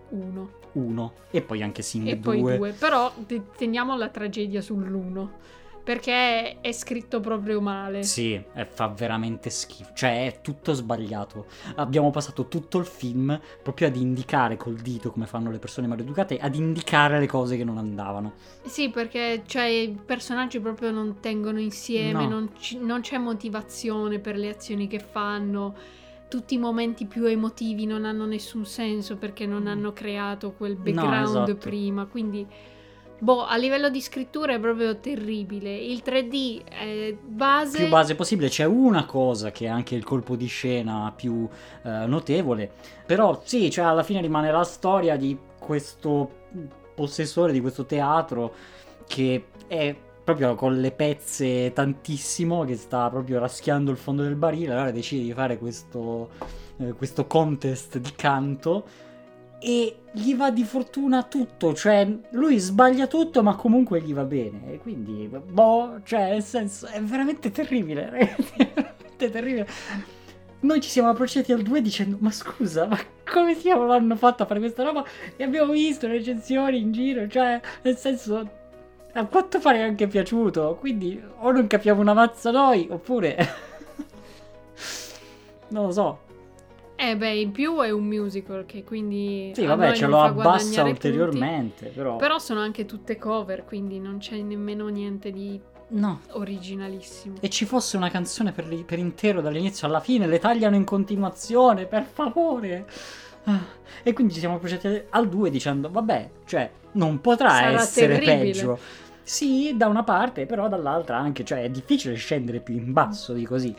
Uno 0.09 0.51
1 0.77 1.13
e 1.31 1.41
poi 1.41 1.61
anche 1.63 1.81
Sing 1.81 2.07
e 2.07 2.17
2. 2.17 2.39
poi 2.41 2.55
due. 2.57 2.71
Però 2.71 3.11
te- 3.25 3.41
teniamo 3.57 3.95
la 3.97 4.09
tragedia 4.09 4.61
sull'uno. 4.61 5.45
Perché 5.87 6.59
è 6.59 6.71
scritto 6.73 7.21
proprio 7.21 7.61
male. 7.61 8.03
Sì, 8.03 8.41
fa 8.73 8.87
veramente 8.89 9.49
schifo. 9.49 9.91
Cioè, 9.93 10.25
è 10.27 10.41
tutto 10.41 10.73
sbagliato. 10.73 11.45
Abbiamo 11.75 12.09
passato 12.11 12.49
tutto 12.49 12.77
il 12.77 12.85
film 12.85 13.39
proprio 13.63 13.87
ad 13.87 13.95
indicare 13.95 14.57
col 14.57 14.75
dito, 14.75 15.11
come 15.13 15.27
fanno 15.27 15.49
le 15.49 15.59
persone 15.59 15.87
maleducate, 15.87 16.39
ad 16.39 16.55
indicare 16.55 17.19
le 17.21 17.25
cose 17.27 17.55
che 17.55 17.63
non 17.63 17.77
andavano. 17.77 18.33
Sì, 18.65 18.89
perché 18.89 19.43
cioè, 19.45 19.63
i 19.63 19.97
personaggi 20.05 20.59
proprio 20.59 20.91
non 20.91 21.21
tengono 21.21 21.61
insieme, 21.61 22.23
No. 22.23 22.27
non, 22.27 22.49
ci- 22.59 22.79
non 22.79 22.99
c'è 22.99 23.17
motivazione 23.17 24.19
per 24.19 24.35
le 24.35 24.49
azioni 24.49 24.87
che 24.87 24.99
fanno. 24.99 25.73
Tutti 26.29 26.55
i 26.55 26.57
momenti 26.57 27.05
più 27.05 27.25
emotivi 27.25 27.85
non 27.85 28.03
hanno 28.05 28.25
nessun 28.25 28.65
senso 28.65 29.15
perché 29.17 29.45
non 29.45 29.63
Mm. 29.63 29.67
hanno 29.67 29.93
creato 29.93 30.51
quel 30.51 30.75
background 30.75 31.23
esatto. 31.49 31.55
prima. 31.55 32.05
Quindi, 32.05 32.45
boh, 33.19 33.45
a 33.45 33.55
livello 33.55 33.89
di 33.89 34.01
scrittura 34.01 34.53
è 34.53 34.59
proprio 34.59 34.97
terribile. 34.99 35.73
Il 35.75 36.01
3D 36.03 36.63
è 36.65 37.15
base. 37.23 37.77
più 37.77 37.87
base 37.87 38.15
possibile. 38.15 38.49
C'è 38.49 38.65
una 38.65 39.05
cosa 39.05 39.51
che 39.51 39.65
è 39.65 39.69
anche 39.69 39.95
il 39.95 40.03
colpo 40.03 40.35
di 40.35 40.47
scena 40.47 41.13
più 41.15 41.47
eh, 41.83 42.05
notevole. 42.07 42.71
Però 43.05 43.41
sì, 43.45 43.69
cioè 43.71 43.85
alla 43.85 44.03
fine 44.03 44.19
rimane 44.21 44.51
la 44.51 44.63
storia 44.63 45.15
di 45.15 45.37
questo 45.57 46.29
possessore 46.93 47.51
di 47.53 47.61
questo 47.61 47.85
teatro 47.85 48.53
che 49.05 49.45
è 49.67 49.95
proprio 50.27 50.55
con 50.55 50.81
le 50.81 50.91
pezze 50.91 51.71
tantissimo, 51.71 52.65
che 52.65 52.75
sta 52.75 53.09
proprio 53.09 53.39
raschiando 53.39 53.91
il 53.91 53.97
fondo 53.97 54.23
del 54.23 54.35
barile. 54.35 54.73
Allora 54.73 54.91
decide 54.91 55.23
di 55.23 55.31
fare 55.31 55.57
questo, 55.57 56.31
eh, 56.79 56.91
questo 56.91 57.27
contest 57.27 57.97
di 57.97 58.11
canto. 58.13 58.85
E 59.57 59.99
gli 60.11 60.35
va 60.35 60.51
di 60.51 60.65
fortuna 60.65 61.23
tutto, 61.23 61.73
cioè 61.73 62.05
lui 62.31 62.57
sbaglia 62.59 63.07
tutto, 63.07 63.41
ma 63.41 63.55
comunque 63.55 64.01
gli 64.01 64.13
va 64.13 64.25
bene. 64.25 64.73
E 64.73 64.79
quindi, 64.79 65.29
boh, 65.29 66.01
cioè, 66.03 66.31
nel 66.31 66.43
senso, 66.43 66.87
è 66.87 67.01
veramente 67.01 67.49
terribile, 67.49 68.09
ragazzi, 68.09 68.51
è 68.57 68.71
veramente 68.73 69.29
terribile. 69.31 69.67
Noi 70.59 70.81
ci 70.81 70.89
siamo 70.89 71.07
approcciati 71.07 71.53
al 71.53 71.61
2 71.61 71.81
dicendo, 71.81 72.17
ma 72.19 72.31
scusa, 72.31 72.85
ma 72.85 72.99
come 73.23 73.55
diavolo 73.55 73.93
hanno 73.93 74.17
fatto 74.17 74.43
a 74.43 74.45
fare 74.45 74.59
questa 74.59 74.83
roba? 74.83 75.05
E 75.37 75.43
abbiamo 75.45 75.71
visto 75.71 76.05
recensioni 76.05 76.79
in 76.79 76.91
giro, 76.91 77.27
cioè, 77.29 77.61
nel 77.83 77.95
senso, 77.95 78.56
a 79.21 79.25
quanto 79.25 79.59
pare 79.59 79.79
è 79.79 79.81
anche 79.81 80.07
piaciuto. 80.07 80.77
Quindi, 80.79 81.21
o 81.39 81.51
non 81.51 81.67
capiamo 81.67 82.01
una 82.01 82.13
mazza 82.13 82.51
noi, 82.51 82.87
oppure... 82.89 83.35
non 85.69 85.85
lo 85.85 85.91
so. 85.91 86.19
Eh 86.95 87.15
beh, 87.15 87.35
in 87.39 87.51
più 87.51 87.79
è 87.81 87.91
un 87.91 88.05
musical 88.05 88.65
che 88.65 88.83
quindi... 88.83 89.51
Sì, 89.53 89.65
vabbè, 89.65 89.93
ce 89.93 90.07
lo 90.07 90.19
abbassa 90.19 90.83
ulteriormente, 90.83 91.87
però... 91.89 92.11
punti. 92.11 92.23
Però 92.23 92.39
sono 92.39 92.59
anche 92.59 92.85
tutte 92.85 93.17
cover, 93.17 93.65
quindi 93.65 93.99
non 93.99 94.17
c'è 94.17 94.37
nemmeno 94.37 94.87
niente 94.87 95.31
di 95.31 95.59
No. 95.89 96.21
originalissimo. 96.31 97.35
E 97.39 97.49
ci 97.49 97.65
fosse 97.65 97.97
una 97.97 98.09
canzone 98.09 98.51
per, 98.51 98.65
li- 98.67 98.83
per 98.83 98.97
intero 98.97 99.41
dall'inizio 99.41 99.85
alla 99.87 99.99
fine, 99.99 100.25
le 100.25 100.39
tagliano 100.39 100.75
in 100.75 100.83
continuazione, 100.85 101.85
per 101.85 102.03
favore. 102.03 102.87
Ah, 103.43 103.63
E 104.03 104.13
quindi 104.13 104.33
ci 104.33 104.39
siamo 104.39 104.55
approcciati 104.55 105.03
al 105.11 105.29
2 105.29 105.49
dicendo, 105.51 105.89
vabbè, 105.91 106.29
cioè, 106.45 106.69
non 106.93 107.21
potrà 107.21 107.49
Sarà 107.51 107.79
essere 107.81 108.19
terribile. 108.19 108.37
peggio. 108.37 108.79
Sì, 109.27 109.75
da 109.75 109.87
una 109.87 110.03
parte, 110.03 110.45
però 110.45 110.69
dall'altra 110.69 111.17
anche, 111.17 111.43
cioè, 111.43 111.63
è 111.63 111.69
difficile 111.69 112.15
scendere 112.15 112.61
più 112.61 112.75
in 112.75 112.93
basso 112.93 113.33
di 113.33 113.43
così. 113.43 113.75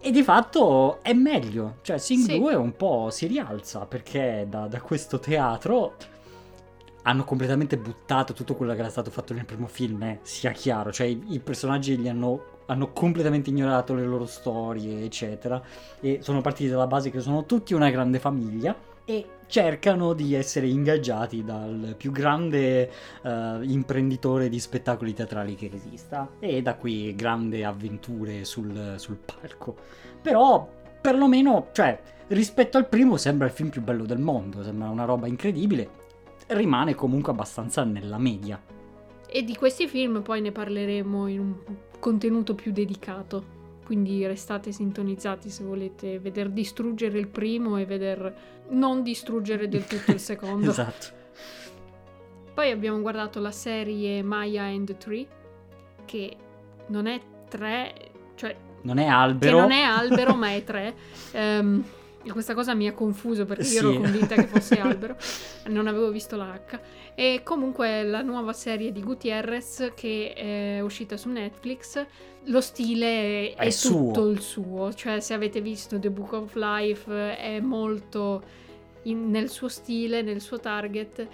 E 0.00 0.10
di 0.10 0.22
fatto 0.22 1.02
è 1.02 1.12
meglio, 1.12 1.76
cioè 1.82 1.98
Sing 1.98 2.24
Sì. 2.24 2.38
2 2.38 2.54
un 2.54 2.74
po' 2.74 3.08
si 3.10 3.26
rialza 3.26 3.84
perché 3.84 4.46
da, 4.48 4.66
da 4.66 4.80
questo 4.80 5.18
teatro 5.18 5.96
hanno 7.02 7.24
completamente 7.24 7.76
buttato 7.76 8.32
tutto 8.32 8.54
quello 8.54 8.72
che 8.72 8.78
era 8.78 8.88
stato 8.88 9.10
fatto 9.10 9.34
nel 9.34 9.44
primo 9.44 9.66
film, 9.66 10.02
eh, 10.04 10.20
sia 10.22 10.52
chiaro, 10.52 10.90
cioè 10.90 11.08
i, 11.08 11.22
i 11.28 11.40
personaggi 11.40 12.00
li 12.00 12.08
hanno, 12.08 12.62
hanno 12.64 12.90
completamente 12.92 13.50
ignorato 13.50 13.92
le 13.92 14.06
loro 14.06 14.24
storie, 14.24 15.04
eccetera, 15.04 15.62
e 16.00 16.20
sono 16.22 16.40
partiti 16.40 16.70
dalla 16.70 16.86
base 16.86 17.10
che 17.10 17.20
sono 17.20 17.44
tutti 17.44 17.74
una 17.74 17.90
grande 17.90 18.18
famiglia 18.18 18.74
e 19.04 19.26
cercano 19.46 20.14
di 20.14 20.34
essere 20.34 20.66
ingaggiati 20.66 21.44
dal 21.44 21.94
più 21.96 22.10
grande 22.10 22.90
eh, 23.22 23.58
imprenditore 23.62 24.48
di 24.48 24.58
spettacoli 24.58 25.12
teatrali 25.12 25.54
che 25.54 25.70
esista 25.72 26.30
e 26.38 26.62
da 26.62 26.74
qui 26.74 27.14
grandi 27.14 27.62
avventure 27.62 28.44
sul, 28.44 28.94
sul 28.96 29.16
palco. 29.16 29.76
Però 30.22 30.68
perlomeno, 31.00 31.68
cioè, 31.72 32.00
rispetto 32.28 32.78
al 32.78 32.88
primo 32.88 33.16
sembra 33.16 33.46
il 33.46 33.52
film 33.52 33.68
più 33.68 33.82
bello 33.82 34.06
del 34.06 34.18
mondo, 34.18 34.62
sembra 34.62 34.88
una 34.88 35.04
roba 35.04 35.26
incredibile, 35.26 35.88
rimane 36.48 36.94
comunque 36.94 37.32
abbastanza 37.32 37.84
nella 37.84 38.18
media. 38.18 38.60
E 39.26 39.42
di 39.42 39.54
questi 39.56 39.86
film 39.86 40.22
poi 40.22 40.40
ne 40.40 40.52
parleremo 40.52 41.26
in 41.26 41.40
un 41.40 41.54
contenuto 41.98 42.54
più 42.54 42.72
dedicato. 42.72 43.62
Quindi 43.84 44.26
restate 44.26 44.72
sintonizzati 44.72 45.50
se 45.50 45.62
volete 45.62 46.18
veder 46.18 46.48
distruggere 46.48 47.18
il 47.18 47.28
primo 47.28 47.76
e 47.76 47.84
veder 47.84 48.34
non 48.70 49.02
distruggere 49.02 49.68
del 49.68 49.84
tutto 49.86 50.10
il 50.12 50.18
secondo. 50.20 50.70
esatto. 50.70 51.06
Poi 52.54 52.70
abbiamo 52.70 53.00
guardato 53.00 53.40
la 53.40 53.50
serie 53.50 54.22
Maya 54.22 54.64
and 54.64 54.86
the 54.86 54.96
Tree, 54.96 55.26
che 56.04 56.36
non 56.86 57.06
è 57.06 57.20
tre, 57.48 57.92
cioè 58.36 58.56
Non 58.82 58.98
è 58.98 59.04
che 59.04 59.10
albero. 59.10 59.60
non 59.60 59.72
è 59.72 59.82
albero 59.82 60.34
ma 60.34 60.52
è 60.54 60.62
tre. 60.64 60.94
E 61.32 61.82
questa 62.32 62.54
cosa 62.54 62.74
mi 62.74 62.86
ha 62.86 62.92
confuso 62.92 63.44
perché 63.44 63.64
Sì. 63.64 63.74
io 63.76 63.90
ero 63.90 64.00
convinta 64.00 64.34
che 64.34 64.46
fosse 64.46 64.78
albero, 64.80 65.16
non 65.66 65.86
avevo 65.86 66.10
visto 66.10 66.36
la 66.36 66.52
H. 66.54 66.80
E 67.14 67.40
comunque 67.44 68.02
la 68.04 68.22
nuova 68.22 68.52
serie 68.52 68.90
di 68.92 69.02
Gutierrez 69.02 69.92
che 69.94 70.32
è 70.32 70.80
uscita 70.80 71.16
su 71.16 71.28
Netflix, 71.30 72.04
lo 72.46 72.60
stile 72.60 73.54
è, 73.54 73.56
È 73.56 73.70
suo. 73.70 73.90
tutto 74.12 74.28
il 74.30 74.40
suo, 74.40 74.92
cioè 74.94 75.20
se 75.20 75.32
avete 75.34 75.60
visto 75.60 75.98
The 75.98 76.10
Book 76.10 76.32
of 76.32 76.54
Life 76.54 77.36
è 77.36 77.60
molto 77.60 78.42
in- 79.04 79.30
nel 79.30 79.48
suo 79.50 79.68
stile, 79.68 80.22
nel 80.22 80.40
suo 80.40 80.58
target 80.58 81.26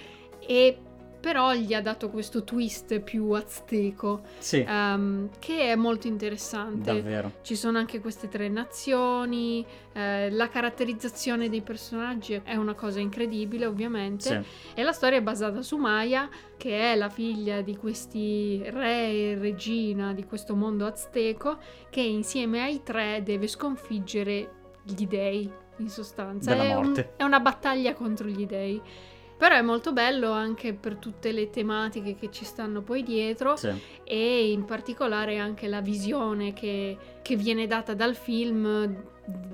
e 0.47 0.79
però 1.21 1.53
gli 1.53 1.75
ha 1.75 1.83
dato 1.83 2.09
questo 2.11 2.43
twist 2.45 2.99
più 3.01 3.31
azteco 3.33 4.23
Sì, 4.39 4.65
ehm, 4.67 5.29
che 5.39 5.71
è 5.73 5.77
molto 5.77 6.07
interessante. 6.07 6.93
davvero. 6.95 7.33
Ci 7.43 7.55
sono 7.55 7.79
anche 7.79 8.01
queste 8.01 8.29
tre 8.29 8.49
nazioni, 8.49 9.65
eh, 9.93 10.31
la 10.31 10.49
caratterizzazione 10.49 11.49
dei 11.49 11.61
personaggi 11.61 12.41
è 12.43 12.55
una 12.57 12.75
cosa 12.75 13.01
incredibile 13.01 13.67
ovviamente 13.67 14.43
Sì. 14.43 14.73
e 14.75 14.83
la 14.83 14.93
storia 14.93 15.19
è 15.19 15.23
basata 15.23 15.63
su 15.63 15.77
Maya 15.77 16.29
che 16.57 16.93
è 16.93 16.97
la 16.97 17.09
figlia 17.09 17.61
di 17.61 17.77
questi 17.77 18.63
re 18.71 19.09
e 19.11 19.37
regina 19.39 20.13
di 20.15 20.25
questo 20.25 20.55
mondo 20.57 20.87
azteco 20.87 21.59
che 21.91 22.01
insieme 22.01 22.63
ai 22.63 22.83
tre 22.83 23.23
deve 23.23 23.47
sconfiggere 23.47 24.51
gli 24.83 25.07
dei 25.07 25.51
in 25.77 25.89
sostanza. 25.89 26.55
È, 26.55 26.75
un- 26.75 27.07
è 27.17 27.23
una 27.23 27.41
battaglia 27.41 27.95
contro 27.95 28.27
gli 28.29 28.47
dei. 28.47 28.81
Però 29.41 29.55
è 29.55 29.63
molto 29.63 29.95
bello 29.95 30.33
anche 30.33 30.75
per 30.75 30.97
tutte 30.97 31.33
le 31.33 31.49
tematiche 31.49 32.15
che 32.15 32.31
ci 32.31 32.45
stanno 32.45 32.83
poi 32.83 33.03
dietro 33.03 33.57
Sì. 33.57 33.71
e 34.05 34.51
in 34.51 34.67
particolare 34.67 35.39
anche 35.39 35.67
la 35.67 35.81
visione 35.81 36.53
che, 36.53 36.95
che 37.23 37.37
viene 37.37 37.67
data 37.67 37.95
dal 37.95 38.15
film 38.15 39.03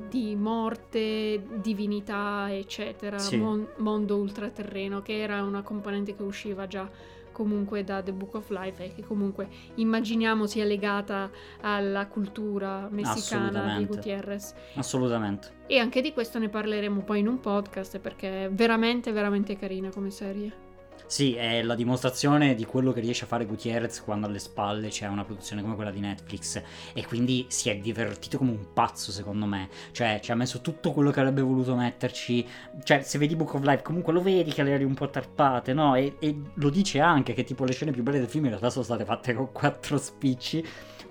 di 0.09 0.35
morte, 0.35 1.41
divinità, 1.63 2.49
eccetera, 2.51 3.17
Sì. 3.21 3.37
mon- 3.37 3.69
mondo 3.77 4.17
ultraterreno, 4.17 5.03
che 5.03 5.21
era 5.21 5.45
una 5.45 5.63
componente 5.63 6.17
che 6.17 6.23
usciva 6.25 6.67
già 6.67 6.91
comunque 7.37 7.85
da 7.85 8.03
The 8.03 8.15
Book 8.15 8.37
of 8.37 8.49
Life 8.49 8.83
e 8.83 8.95
che 8.95 9.05
comunque 9.05 9.47
immaginiamo 9.75 10.47
sia 10.47 10.65
legata 10.65 11.31
alla 11.61 12.07
cultura 12.07 12.89
messicana 12.91 13.77
di. 13.77 13.85
Gutierrez. 13.85 14.55
Assolutamente. 14.77 15.65
E 15.67 15.79
anche 15.79 16.01
di 16.01 16.15
questo 16.15 16.39
ne 16.39 16.49
parleremo 16.49 17.03
poi 17.03 17.19
in 17.19 17.29
un 17.29 17.39
podcast 17.39 17.99
perché 17.99 18.47
è 18.47 18.51
veramente, 18.51 19.13
veramente 19.13 19.55
carina 19.55 19.91
come 19.91 20.11
serie. 20.11 20.66
Sì, 21.09 21.35
è 21.35 21.63
la 21.63 21.77
dimostrazione 21.77 22.57
di 22.57 22.65
quello 22.65 22.93
che 22.93 22.99
riesce 22.99 23.25
a 23.25 23.27
fare 23.29 23.47
Gutierrez 23.47 24.03
quando 24.03 24.27
alle 24.27 24.41
spalle 24.41 24.89
c'è 24.89 25.07
una 25.07 25.25
produzione 25.25 25.63
come 25.63 25.77
quella 25.77 25.93
di 25.93 26.01
Netflix 26.01 26.61
e 26.93 27.07
quindi 27.07 27.47
si 27.49 27.71
è 27.71 27.77
divertito 27.77 28.39
come 28.39 28.51
un 28.51 28.73
pazzo 28.73 29.13
secondo 29.13 29.47
me, 29.47 29.69
cioè 29.93 30.19
ci 30.21 30.33
ha 30.33 30.35
messo 30.35 30.61
tutto 30.61 30.91
quello 30.91 31.13
che 31.13 31.21
avrebbe 31.21 31.43
voluto 31.43 31.77
metterci, 31.77 32.45
cioè 32.83 33.03
se 33.03 33.19
vedi 33.19 33.37
Book 33.37 33.55
of 33.55 33.63
Life 33.63 33.83
comunque 33.83 34.13
lo 34.13 34.21
vedi 34.21 34.51
che 34.51 34.65
le 34.65 34.73
eri 34.73 34.83
un 34.85 34.95
po' 34.95 35.09
tarpate, 35.09 35.73
no? 35.73 35.95
E, 35.95 36.17
e 36.19 36.37
lo 36.55 36.71
dice 36.71 36.99
anche 36.99 37.35
che 37.35 37.45
tipo 37.45 37.65
le 37.65 37.73
scene 37.73 37.93
più 37.93 38.03
belle 38.03 38.19
del 38.19 38.29
film 38.29 38.45
in 38.45 38.51
realtà 38.51 38.71
sono 38.71 38.85
state 38.85 39.05
fatte 39.05 39.33
con 39.33 39.53
quattro 39.53 39.99
spicci. 39.99 40.65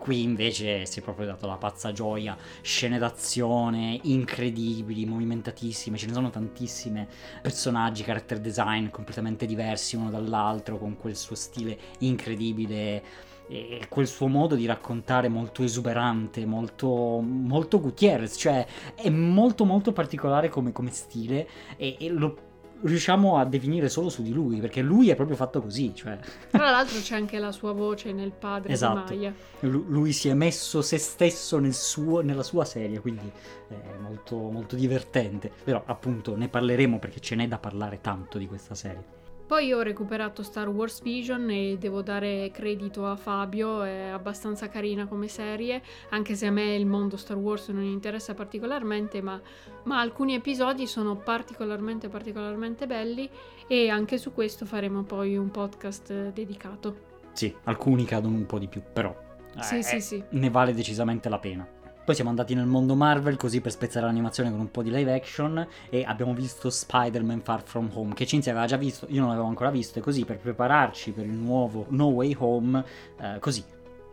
Qui 0.06 0.22
invece 0.22 0.86
si 0.86 1.00
è 1.00 1.02
proprio 1.02 1.26
dato 1.26 1.48
la 1.48 1.58
pazza 1.58 1.92
gioia, 1.92 2.38
scene 2.62 3.00
d'azione 3.00 4.00
incredibili, 4.04 5.04
movimentatissime, 5.04 5.98
ce 5.98 6.06
ne 6.06 6.14
sono 6.14 6.30
tantissime, 6.30 7.08
personaggi, 7.42 8.04
character 8.04 8.40
design 8.40 8.90
completamente 8.90 9.48
diversi 9.48 9.96
uno 9.96 10.12
dall'altro, 10.12 10.78
con 10.78 10.96
quel 10.96 11.16
suo 11.16 11.34
stile 11.34 11.76
incredibile 12.02 13.04
e 13.48 13.88
quel 13.90 14.06
suo 14.06 14.28
modo 14.28 14.54
di 14.54 14.68
raccontare 14.68 15.28
molto 15.28 15.64
esuberante, 15.64 16.46
molto, 16.46 17.20
molto 17.20 17.80
Gutierrez, 17.80 18.36
cioè 18.38 18.64
è 18.94 19.10
molto 19.10 19.66
molto 19.66 19.92
particolare 19.92 20.50
come, 20.50 20.72
come 20.72 20.92
stile 20.92 21.48
e, 21.78 21.96
e 22.00 22.10
lo 22.10 22.54
riusciamo 22.86 23.38
a 23.38 23.46
definire 23.46 23.90
solo 23.90 24.10
su 24.10 24.22
di 24.22 24.32
lui, 24.32 24.60
perché 24.60 24.82
lui 24.82 25.10
è 25.10 25.16
proprio 25.16 25.36
fatto 25.36 25.62
così, 25.62 25.94
cioè 25.96 26.18
Tra 26.52 26.70
l'altro 26.70 27.00
c'è 27.00 27.16
anche 27.16 27.40
la 27.40 27.52
sua 27.52 27.72
voce 27.74 28.12
nel 28.12 28.32
padre 28.32 28.74
Esatto. 28.74 29.12
di 29.14 29.18
Maya. 29.18 29.34
Lu- 29.62 29.86
lui 29.88 30.12
si 30.14 30.30
è 30.30 30.34
messo 30.34 30.82
se 30.82 30.98
stesso 30.98 31.60
nel 31.60 31.74
suo- 31.74 32.22
nella 32.22 32.44
sua 32.44 32.66
serie, 32.66 33.00
quindi 33.00 33.32
è 33.68 33.98
molto, 34.00 34.38
molto 34.38 34.76
divertente. 34.76 35.52
Però 35.64 35.82
appunto 35.86 36.36
ne 36.36 36.48
parleremo 36.48 37.00
perché 37.00 37.20
ce 37.20 37.36
n'è 37.36 37.48
da 37.48 37.58
parlare 37.58 38.00
tanto 38.02 38.38
di 38.38 38.48
questa 38.48 38.76
serie. 38.76 39.24
Poi 39.48 39.72
ho 39.74 39.82
recuperato 39.84 40.42
Star 40.42 40.68
Wars 40.70 41.04
Vision 41.04 41.48
e 41.52 41.78
devo 41.78 42.02
dare 42.02 42.50
credito 42.52 43.06
a 43.06 43.16
Fabio, 43.16 43.84
è 43.84 44.08
abbastanza 44.08 44.70
carina 44.70 45.06
come 45.06 45.28
serie, 45.28 45.84
anche 46.10 46.34
se 46.34 46.48
a 46.48 46.52
me 46.52 46.76
il 46.76 46.88
mondo 46.88 47.16
Star 47.16 47.38
Wars 47.38 47.68
non 47.70 47.84
interessa 47.84 48.34
particolarmente, 48.34 49.22
ma, 49.22 49.40
ma 49.84 50.00
alcuni 50.00 50.34
episodi 50.34 50.88
sono 50.88 51.16
particolarmente 51.18 52.10
particolarmente 52.10 52.88
belli 52.88 53.30
e 53.68 53.88
anche 53.90 54.18
su 54.18 54.34
questo 54.34 54.66
faremo 54.66 55.04
poi 55.04 55.38
un 55.38 55.52
podcast 55.52 56.10
eh, 56.10 56.32
dedicato. 56.34 57.14
Sì, 57.34 57.54
alcuni 57.66 58.04
cadono 58.04 58.36
un 58.38 58.48
po' 58.48 58.58
di 58.58 58.68
più, 58.68 58.82
però 58.92 59.16
Sì, 59.60 59.78
eh, 59.78 59.84
sì, 59.84 60.02
sì. 60.02 60.24
ne 60.30 60.50
vale 60.50 60.74
decisamente 60.74 61.30
la 61.30 61.38
pena. 61.38 61.68
Poi 62.06 62.14
siamo 62.14 62.30
andati 62.30 62.54
nel 62.54 62.68
mondo 62.68 62.94
Marvel 62.94 63.36
così 63.36 63.62
per 63.62 63.72
spezzare 63.72 64.06
l'animazione 64.06 64.52
con 64.52 64.60
un 64.60 64.70
po' 64.70 64.84
di 64.84 64.92
live 64.92 65.12
action 65.12 65.68
e 65.90 66.04
abbiamo 66.04 66.36
visto 66.36 66.70
Spider-Man 66.70 67.42
Far 67.42 67.64
From 67.64 67.90
Home 67.94 68.14
che 68.14 68.28
Cinzia 68.28 68.52
aveva 68.52 68.68
già 68.68 68.78
visto, 68.78 69.08
io 69.10 69.22
non 69.22 69.30
l'avevo 69.30 69.48
ancora 69.48 69.72
visto 69.72 69.98
e 69.98 70.04
così 70.04 70.24
per 70.24 70.38
prepararci 70.38 71.14
per 71.14 71.26
il 71.26 71.32
nuovo 71.32 71.88
No 71.90 72.06
Way 72.10 72.36
Home, 72.38 72.84
eh, 73.20 73.40
così, 73.40 73.64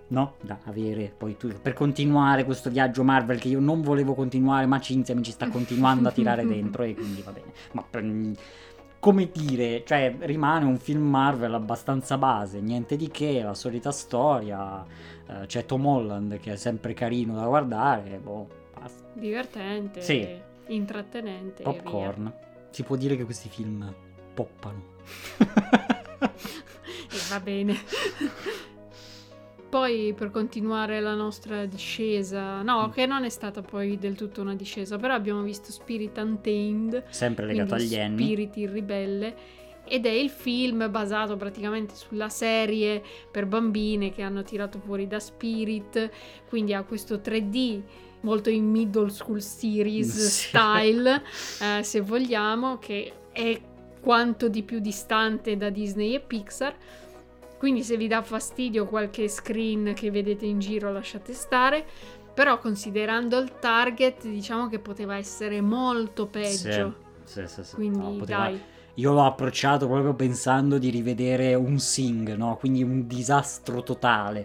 no? 0.09 0.37
Da 0.41 0.61
avere 0.65 1.13
poi 1.15 1.37
tu, 1.37 1.53
per 1.61 1.75
continuare 1.75 2.47
questo 2.47 2.71
viaggio 2.71 3.05
Marvel 3.05 3.39
che 3.39 3.49
io 3.49 3.61
non 3.61 3.83
volevo 3.83 4.15
continuare 4.15 4.65
ma 4.65 4.81
Cinzia 4.81 5.15
mi 5.15 5.23
ci 5.23 5.33
sta 5.33 5.51
continuando 5.51 6.09
a 6.09 6.13
tirare 6.13 6.47
dentro 6.49 6.85
e 6.85 6.95
quindi 6.95 7.21
va 7.21 7.33
bene. 7.33 7.53
Ma 7.73 7.85
per- 7.89 8.33
come 9.03 9.31
dire, 9.33 9.83
cioè 9.85 10.15
rimane 10.21 10.65
un 10.65 10.79
film 10.79 11.03
Marvel 11.03 11.53
abbastanza 11.55 12.17
base, 12.17 12.61
niente 12.61 12.95
di 12.95 13.09
che, 13.09 13.43
la 13.43 13.53
solita 13.53 13.91
storia, 13.91 14.87
eh, 15.27 15.47
c'è 15.47 15.67
Tom 15.67 15.85
Holland 15.87 16.39
che 16.39 16.53
è 16.53 16.57
sempre 16.57 16.95
carino 16.95 17.35
da 17.35 17.45
guardare, 17.47 18.19
boh, 18.19 18.47
basta. 18.79 19.03
Divertente, 19.13 20.03
Sì. 20.03 20.41
intrattenente. 20.69 21.65
Popcorn. 21.65 22.33
Si 22.71 22.85
può 22.85 22.95
dire 22.95 23.17
che 23.17 23.25
questi 23.25 23.49
film 23.49 23.93
poppano. 24.35 24.83
E 27.15 27.19
va 27.29 27.41
bene. 27.41 27.75
Poi 29.73 30.13
per 30.15 30.31
continuare 30.31 31.01
la 31.01 31.15
nostra 31.15 31.65
discesa, 31.65 32.61
no, 32.61 32.89
Mm. 32.89 32.91
che 32.91 33.07
non 33.07 33.25
è 33.25 33.31
stata 33.31 33.63
poi 33.63 33.97
del 33.97 34.15
tutto 34.17 34.43
una 34.43 34.55
discesa, 34.55 34.99
però 34.99 35.15
abbiamo 35.15 35.41
visto 35.41 35.73
Spirit 35.73 36.15
Untamed, 36.19 37.05
Sempre 37.09 37.47
legato 37.47 37.73
agli 37.77 37.99
anni. 37.99 38.23
Spirit 38.23 38.57
il 38.59 38.69
ribelle, 38.69 39.35
ed 39.85 40.05
è 40.05 40.11
il 40.11 40.29
film 40.29 40.91
basato 40.91 41.37
praticamente 41.39 41.95
sulla 41.95 42.29
serie 42.29 43.03
per 43.31 43.47
bambine 43.47 44.11
che 44.11 44.21
hanno 44.21 44.43
tirato 44.43 44.79
fuori 44.79 45.07
da 45.07 45.19
Spirit, 45.19 46.11
quindi 46.51 46.75
ha 46.75 46.83
questo 46.83 47.17
3D 47.23 47.81
molto 48.21 48.51
in 48.51 48.69
middle 48.71 49.09
school 49.09 49.41
series 49.41 50.11
Sì. 50.29 50.49
style, 50.49 51.23
eh, 51.79 51.83
se 51.83 52.03
vogliamo, 52.03 52.77
che 52.79 53.11
è 53.33 53.59
quanto 54.03 54.51
di 54.51 54.63
più 54.65 54.81
distante 54.81 55.57
da 55.57 55.71
Disney 55.71 56.13
e 56.15 56.21
Pixar. 56.21 56.75
Quindi 57.63 57.85
se 57.85 57.97
vi 57.97 58.09
dà 58.09 58.23
fastidio 58.23 58.87
qualche 58.87 59.29
screen 59.29 59.93
che 59.95 60.11
vedete 60.11 60.45
in 60.47 60.59
giro 60.59 60.91
lasciate 60.91 61.33
stare. 61.33 61.85
Però 62.35 62.59
considerando 62.59 63.39
il 63.39 63.61
target 63.61 64.27
diciamo 64.27 64.67
che 64.67 64.81
poteva 64.81 65.17
essere 65.17 65.61
molto 65.61 66.27
peggio. 66.27 66.97
Sì, 67.23 67.47
sì, 67.47 67.63
sì. 67.63 67.75
Quindi 67.77 67.99
No, 67.99 68.17
poteva- 68.17 68.47
dai. 68.47 68.61
Io 68.95 69.13
l'ho 69.13 69.25
approcciato 69.25 69.87
proprio 69.87 70.13
pensando 70.13 70.77
di 70.79 70.91
rivedere 70.91 71.55
un 71.55 71.79
Sing, 71.79 72.35
no? 72.35 72.57
Quindi 72.57 72.83
un 72.83 73.07
disastro 73.07 73.85
totale. 73.85 74.45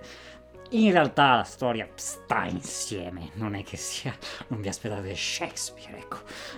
In 0.69 0.91
realtà 0.91 1.37
la 1.37 1.43
storia 1.43 1.89
sta 1.95 2.45
insieme, 2.45 3.31
non 3.33 3.55
è 3.55 3.63
che 3.63 3.77
sia... 3.77 4.15
non 4.49 4.61
vi 4.61 4.67
aspettate 4.67 5.15
Shakespeare, 5.15 5.97
ecco. 5.97 6.17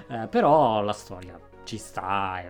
Eh, 0.09 0.27
però 0.27 0.81
la 0.81 0.91
storia 0.91 1.39
ci 1.63 1.77
sta, 1.77 2.43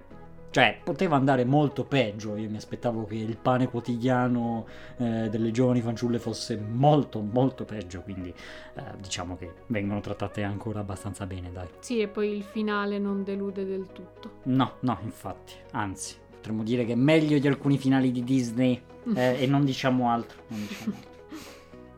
cioè 0.51 0.79
poteva 0.83 1.15
andare 1.15 1.45
molto 1.45 1.83
peggio, 1.83 2.35
io 2.35 2.49
mi 2.49 2.57
aspettavo 2.57 3.05
che 3.05 3.15
il 3.15 3.37
pane 3.37 3.67
quotidiano 3.67 4.65
eh, 4.97 5.29
delle 5.29 5.51
giovani 5.51 5.81
fanciulle 5.81 6.17
fosse 6.17 6.57
molto 6.57 7.21
molto 7.21 7.65
peggio, 7.65 8.01
quindi 8.01 8.29
eh, 8.29 8.83
diciamo 8.99 9.37
che 9.37 9.53
vengono 9.67 9.99
trattate 9.99 10.41
ancora 10.41 10.79
abbastanza 10.79 11.27
bene, 11.27 11.51
dai. 11.51 11.67
Sì, 11.79 11.99
e 11.99 12.07
poi 12.07 12.35
il 12.35 12.43
finale 12.43 12.97
non 12.97 13.23
delude 13.23 13.63
del 13.63 13.87
tutto. 13.93 14.39
No, 14.43 14.77
no, 14.79 14.97
infatti, 15.03 15.53
anzi, 15.71 16.15
potremmo 16.31 16.63
dire 16.63 16.83
che 16.83 16.93
è 16.93 16.95
meglio 16.95 17.37
di 17.37 17.47
alcuni 17.47 17.77
finali 17.77 18.11
di 18.11 18.23
Disney 18.23 18.81
eh, 19.13 19.43
e 19.43 19.45
non 19.45 19.63
diciamo 19.63 20.09
altro. 20.09 20.41
non 20.47 20.65
diciamo 20.67 20.95
altro. 20.95 21.07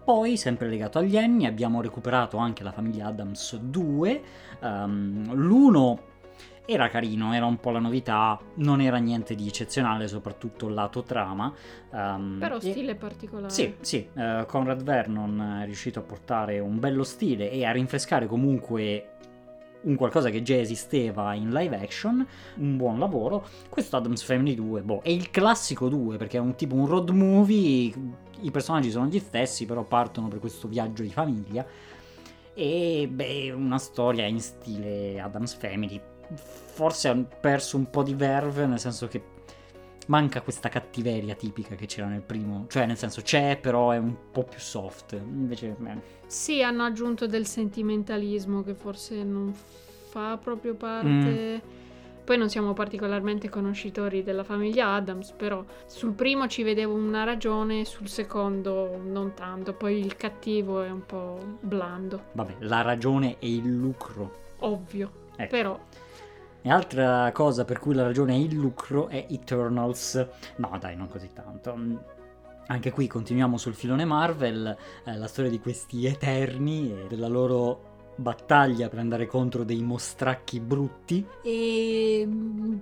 Poi, 0.03 0.35
sempre 0.35 0.67
legato 0.67 0.97
agli 0.97 1.15
anni, 1.15 1.45
abbiamo 1.45 1.79
recuperato 1.79 2.35
anche 2.35 2.63
la 2.63 2.71
famiglia 2.73 3.05
Adams 3.05 3.55
2. 3.55 4.21
Ehm, 4.59 5.33
l'uno 5.35 6.09
era 6.65 6.87
carino, 6.89 7.33
era 7.33 7.45
un 7.45 7.59
po' 7.59 7.71
la 7.71 7.79
novità, 7.79 8.39
non 8.55 8.81
era 8.81 8.97
niente 8.97 9.35
di 9.35 9.47
eccezionale, 9.47 10.07
soprattutto 10.07 10.69
lato 10.69 11.03
trama. 11.03 11.53
ehm, 11.93 12.37
Però 12.39 12.57
e- 12.57 12.59
stile 12.71 12.95
particolare. 12.95 13.51
sì, 13.53 13.75
sì, 13.81 14.07
eh, 14.15 14.45
Conrad 14.47 14.83
Vernon 14.83 15.59
è 15.61 15.65
riuscito 15.65 15.99
a 15.99 16.03
portare 16.03 16.59
un 16.59 16.79
bello 16.79 17.03
stile 17.03 17.51
e 17.51 17.65
a 17.65 17.71
rinfrescare 17.71 18.27
comunque 18.27 19.07
un 19.83 19.95
qualcosa 19.95 20.29
che 20.29 20.43
già 20.43 20.55
esisteva 20.55 21.33
in 21.33 21.49
live 21.49 21.75
action, 21.75 22.25
un 22.57 22.77
buon 22.77 22.99
lavoro. 22.99 23.45
Questo 23.67 23.97
Adams 23.97 24.21
Family 24.21 24.53
2, 24.53 24.81
boh, 24.83 25.01
è 25.01 25.09
il 25.09 25.31
classico 25.31 25.89
2 25.89 26.17
perché 26.17 26.37
è 26.37 26.39
un 26.39 26.53
tipo 26.55 26.75
un 26.75 26.85
road 26.85 27.09
movie, 27.09 27.91
i 28.41 28.51
personaggi 28.51 28.91
sono 28.91 29.07
gli 29.07 29.17
stessi, 29.19 29.65
però 29.65 29.83
partono 29.83 30.27
per 30.27 30.37
questo 30.39 30.67
viaggio 30.67 31.01
di 31.01 31.09
famiglia. 31.09 31.65
E 32.53 33.07
beh, 33.11 33.51
una 33.51 33.79
storia 33.79 34.25
in 34.27 34.39
stile 34.39 35.19
Adams 35.19 35.55
Family. 35.55 35.99
Forse 36.33 37.07
ha 37.09 37.15
perso 37.15 37.77
un 37.77 37.89
po' 37.89 38.03
di 38.03 38.13
verve, 38.13 38.65
nel 38.65 38.79
senso 38.79 39.07
che 39.07 39.21
manca 40.07 40.41
questa 40.41 40.69
cattiveria 40.69 41.35
tipica 41.35 41.75
che 41.75 41.85
c'era 41.85 42.07
nel 42.07 42.21
primo. 42.21 42.65
Cioè, 42.67 42.85
nel 42.85 42.97
senso, 42.97 43.21
c'è, 43.21 43.57
però 43.57 43.91
è 43.91 43.97
un 43.97 44.15
po' 44.31 44.43
più 44.43 44.59
soft. 44.59 45.13
Invece, 45.13 45.75
beh. 45.77 46.19
Sì, 46.27 46.63
hanno 46.63 46.83
aggiunto 46.83 47.27
del 47.27 47.45
sentimentalismo 47.45 48.63
che 48.63 48.73
forse 48.73 49.23
non 49.23 49.53
fa 49.53 50.37
proprio 50.41 50.73
parte. 50.75 51.07
Mm. 51.63 51.79
Poi 52.23 52.37
non 52.37 52.49
siamo 52.49 52.73
particolarmente 52.73 53.49
conoscitori 53.49 54.23
della 54.23 54.43
famiglia 54.43 54.93
Adams, 54.93 55.31
però 55.31 55.65
sul 55.87 56.13
primo 56.13 56.47
ci 56.47 56.63
vedevo 56.63 56.93
una 56.93 57.23
ragione, 57.23 57.83
sul 57.83 58.07
secondo 58.07 59.01
non 59.03 59.33
tanto. 59.33 59.73
Poi 59.73 59.99
il 59.99 60.15
cattivo 60.15 60.81
è 60.81 60.89
un 60.89 61.05
po' 61.05 61.57
blando, 61.59 62.25
Vabbè, 62.33 62.57
la 62.59 62.81
ragione 62.81 63.37
è 63.39 63.45
il 63.45 63.65
lucro. 63.75 64.39
ovvio. 64.59 65.11
Ecco. 65.35 65.49
Però 65.49 65.79
E 66.63 66.69
altra 66.69 67.31
cosa 67.33 67.65
per 67.65 67.79
cui 67.79 67.95
la 67.95 68.03
ragione 68.03 68.33
è 68.33 68.37
il 68.37 68.55
lucro 68.55 69.07
è 69.07 69.25
Eternals. 69.29 70.27
No, 70.57 70.77
dai, 70.79 70.95
non 70.95 71.07
così 71.07 71.29
tanto. 71.33 71.75
Anche 72.67 72.91
qui 72.91 73.07
continuiamo 73.07 73.57
sul 73.57 73.73
filone 73.73 74.05
Marvel, 74.05 74.77
eh, 75.03 75.17
la 75.17 75.27
storia 75.27 75.49
di 75.49 75.59
questi 75.59 76.05
Eterni 76.05 76.91
e 76.91 77.07
della 77.07 77.27
loro 77.27 77.89
battaglia 78.15 78.89
per 78.89 78.99
andare 78.99 79.25
contro 79.25 79.63
dei 79.63 79.81
mostracchi 79.81 80.59
brutti. 80.59 81.25
E 81.43 82.23
mm, 82.25 82.77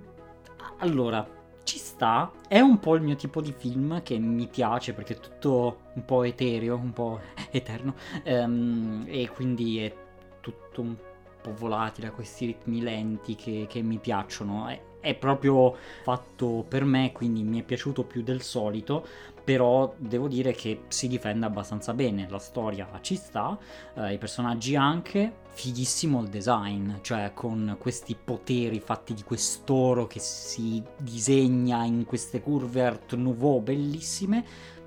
allora, 0.78 1.26
ci 1.64 1.78
sta, 1.78 2.30
è 2.48 2.60
un 2.60 2.78
po' 2.78 2.96
il 2.96 3.02
mio 3.02 3.16
tipo 3.16 3.40
di 3.40 3.52
film 3.56 4.02
che 4.02 4.18
mi 4.18 4.46
piace 4.46 4.92
perché 4.92 5.14
è 5.14 5.20
tutto 5.20 5.80
un 5.94 6.04
po' 6.04 6.22
etereo, 6.22 6.76
un 6.76 6.92
po' 6.92 7.20
eterno, 7.50 7.94
ehm, 8.22 9.04
e 9.08 9.28
quindi 9.28 9.78
è 9.78 9.94
tutto 10.40 10.80
un 10.82 10.94
po' 10.96 11.09
volatile, 11.48 12.08
a 12.08 12.12
questi 12.12 12.46
ritmi 12.46 12.80
lenti 12.80 13.34
che, 13.34 13.66
che 13.68 13.82
mi 13.82 13.98
piacciono. 13.98 14.68
È, 14.68 14.80
è 15.00 15.14
proprio 15.14 15.74
fatto 16.02 16.64
per 16.68 16.84
me, 16.84 17.12
quindi 17.12 17.42
mi 17.42 17.60
è 17.60 17.62
piaciuto 17.62 18.04
più 18.04 18.22
del 18.22 18.42
solito, 18.42 19.06
però 19.42 19.92
devo 19.96 20.28
dire 20.28 20.52
che 20.52 20.82
si 20.88 21.08
difende 21.08 21.46
abbastanza 21.46 21.94
bene, 21.94 22.28
la 22.28 22.38
storia 22.38 22.86
ci 23.00 23.16
sta, 23.16 23.58
eh, 23.94 24.12
i 24.12 24.18
personaggi 24.18 24.76
anche, 24.76 25.32
fighissimo 25.48 26.20
il 26.22 26.28
design, 26.28 26.92
cioè 27.00 27.32
con 27.34 27.76
questi 27.78 28.14
poteri 28.22 28.78
fatti 28.78 29.14
di 29.14 29.22
quest'oro 29.22 30.06
che 30.06 30.20
si 30.20 30.82
disegna 30.96 31.84
in 31.84 32.04
queste 32.04 32.40
curve 32.40 32.84
art 32.84 33.14
nouveau 33.14 33.60
bellissime, 33.60 34.44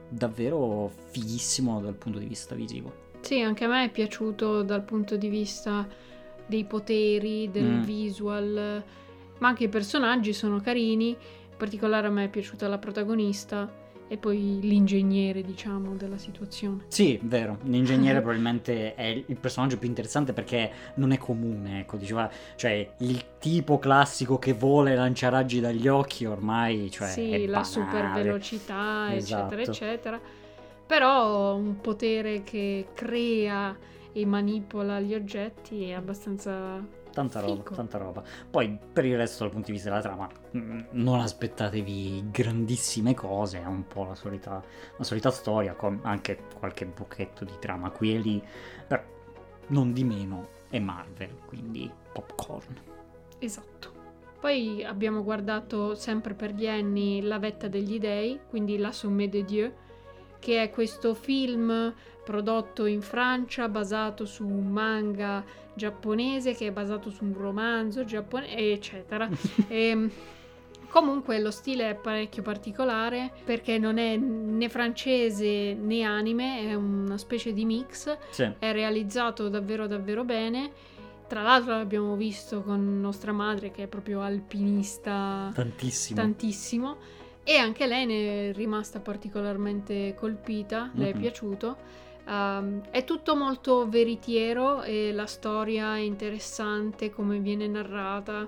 davvero 0.07 0.91
fighissimo 1.09 1.81
dal 1.81 1.95
punto 1.95 2.19
di 2.19 2.25
vista 2.25 2.55
visivo. 2.55 3.01
sì, 3.21 3.41
anche 3.41 3.63
a 3.63 3.67
me 3.67 3.85
è 3.85 3.89
piaciuto 3.89 4.61
dal 4.63 4.83
punto 4.83 5.17
di 5.17 5.27
vista 5.27 5.87
dei 6.45 6.65
poteri, 6.65 7.49
del 7.51 7.63
Mm. 7.65 7.81
visual, 7.83 8.83
ma 9.39 9.47
anche 9.47 9.63
i 9.65 9.69
personaggi 9.69 10.33
sono 10.33 10.59
carini. 10.61 11.09
In 11.09 11.57
particolare 11.57 12.07
a 12.07 12.09
me 12.09 12.25
è 12.25 12.29
piaciuta 12.29 12.67
la 12.67 12.77
protagonista 12.77 13.81
e 14.09 14.17
poi 14.17 14.59
l'ingegnere, 14.61 15.41
diciamo, 15.41 15.95
della 15.95 16.17
situazione. 16.17 16.83
Sì, 16.89 17.17
vero, 17.23 17.57
l'ingegnere 17.63 18.19
probabilmente 18.21 18.93
è 18.95 19.05
il 19.25 19.37
personaggio 19.37 19.77
più 19.77 19.87
interessante 19.87 20.33
perché 20.33 20.71
non 20.95 21.11
è 21.11 21.17
comune, 21.17 21.79
ecco, 21.79 21.97
diceva, 21.97 22.29
cioè 22.55 22.93
il 22.97 23.23
tipo 23.39 23.79
classico 23.79 24.37
che 24.37 24.53
vola 24.53 24.91
e 24.91 24.95
lancia 24.95 25.29
raggi 25.29 25.59
dagli 25.61 25.87
occhi 25.87 26.25
ormai, 26.25 26.91
cioè 26.91 27.07
sì, 27.07 27.45
la 27.47 27.63
super 27.63 28.11
velocità, 28.11 29.15
Esatto. 29.15 29.55
eccetera, 29.55 29.61
eccetera. 29.71 30.21
Però 30.85 31.55
un 31.55 31.79
potere 31.79 32.43
che 32.43 32.87
crea 32.93 33.75
e 34.13 34.25
manipola 34.25 34.99
gli 34.99 35.13
oggetti 35.13 35.89
è 35.89 35.93
abbastanza 35.93 37.01
Tanta 37.13 37.41
roba, 37.41 37.57
Fico. 37.57 37.75
tanta 37.75 37.99
roba. 37.99 38.23
Poi 38.49 38.75
per 38.91 39.05
il 39.05 39.15
resto 39.15 39.43
dal 39.43 39.51
punto 39.51 39.67
di 39.67 39.73
vista 39.73 39.89
della 39.89 40.01
trama, 40.01 40.27
mm, 40.57 40.79
non 40.91 41.19
aspettatevi 41.19 42.31
grandissime 42.31 43.13
cose, 43.13 43.61
è 43.61 43.65
un 43.65 43.85
po' 43.85 44.05
la 44.05 44.15
solita, 44.15 44.63
la 44.97 45.03
solita 45.03 45.29
storia, 45.29 45.75
con 45.75 45.99
anche 46.01 46.39
qualche 46.57 46.87
buchetto 46.87 47.45
di 47.45 47.53
trama 47.59 47.91
qui 47.91 48.15
e 48.15 48.17
lì, 48.17 48.43
però 48.87 49.03
non 49.67 49.93
di 49.93 50.03
meno 50.03 50.49
è 50.71 50.79
Marvel, 50.79 51.37
quindi 51.45 51.89
popcorn. 52.11 52.79
Esatto. 53.37 53.91
Poi 54.39 54.83
abbiamo 54.83 55.23
guardato 55.23 55.93
sempre 55.93 56.33
per 56.33 56.51
gli 56.51 56.67
anni 56.67 57.21
La 57.21 57.37
vetta 57.37 57.67
degli 57.67 57.99
dei, 57.99 58.39
quindi 58.49 58.77
La 58.77 58.91
Somme 58.91 59.29
de 59.29 59.45
Dieu, 59.45 59.71
che 60.43 60.61
è 60.61 60.69
questo 60.69 61.13
film 61.13 61.93
prodotto 62.21 62.85
in 62.85 63.01
Francia 63.01 63.69
basato 63.69 64.25
su 64.25 64.45
un 64.45 64.67
manga 64.67 65.41
giapponese 65.73 66.53
che 66.53 66.67
è 66.67 66.71
basato 66.71 67.09
su 67.09 67.23
un 67.23 67.33
romanzo 67.33 68.03
giapponese, 68.03 68.73
eccetera. 68.73 69.29
Ehm, 69.69 70.11
comunque 70.89 71.39
lo 71.39 71.49
stile 71.49 71.91
è 71.91 71.95
parecchio 71.95 72.43
particolare 72.43 73.31
perché 73.45 73.77
non 73.77 73.97
è 73.97 74.17
né 74.17 74.67
francese 74.67 75.73
né 75.75 76.03
anime, 76.03 76.67
è 76.67 76.73
una 76.73 77.17
specie 77.17 77.53
di 77.53 77.63
mix 77.63 78.17
Sì, 78.29 78.43
è 78.59 78.71
realizzato 78.73 79.47
davvero 79.47 79.87
davvero 79.87 80.25
bene. 80.25 80.71
Tra 81.25 81.41
l'altro 81.41 81.71
l'abbiamo 81.71 82.17
visto 82.17 82.63
con 82.63 82.99
nostra 82.99 83.31
madre 83.31 83.71
che 83.71 83.83
è 83.83 83.87
proprio 83.87 84.19
alpinista 84.21 85.51
tantissimo. 85.53 86.19
tantissimo 86.19 86.97
e 87.43 87.55
anche 87.57 87.85
lei 87.87 88.05
ne 88.05 88.49
è 88.49 88.53
rimasta 88.53 88.99
particolarmente 88.99 90.13
colpita, 90.15 90.91
le 90.95 91.09
è 91.09 91.13
Mhm. 91.13 91.19
piaciuto. 91.19 91.77
Um, 92.25 92.81
è 92.89 93.03
tutto 93.03 93.35
molto 93.35 93.87
veritiero 93.89 94.81
e 94.81 95.11
la 95.11 95.25
storia 95.25 95.95
è 95.97 95.99
interessante 95.99 97.09
come 97.09 97.39
viene 97.39 97.67
narrata, 97.67 98.47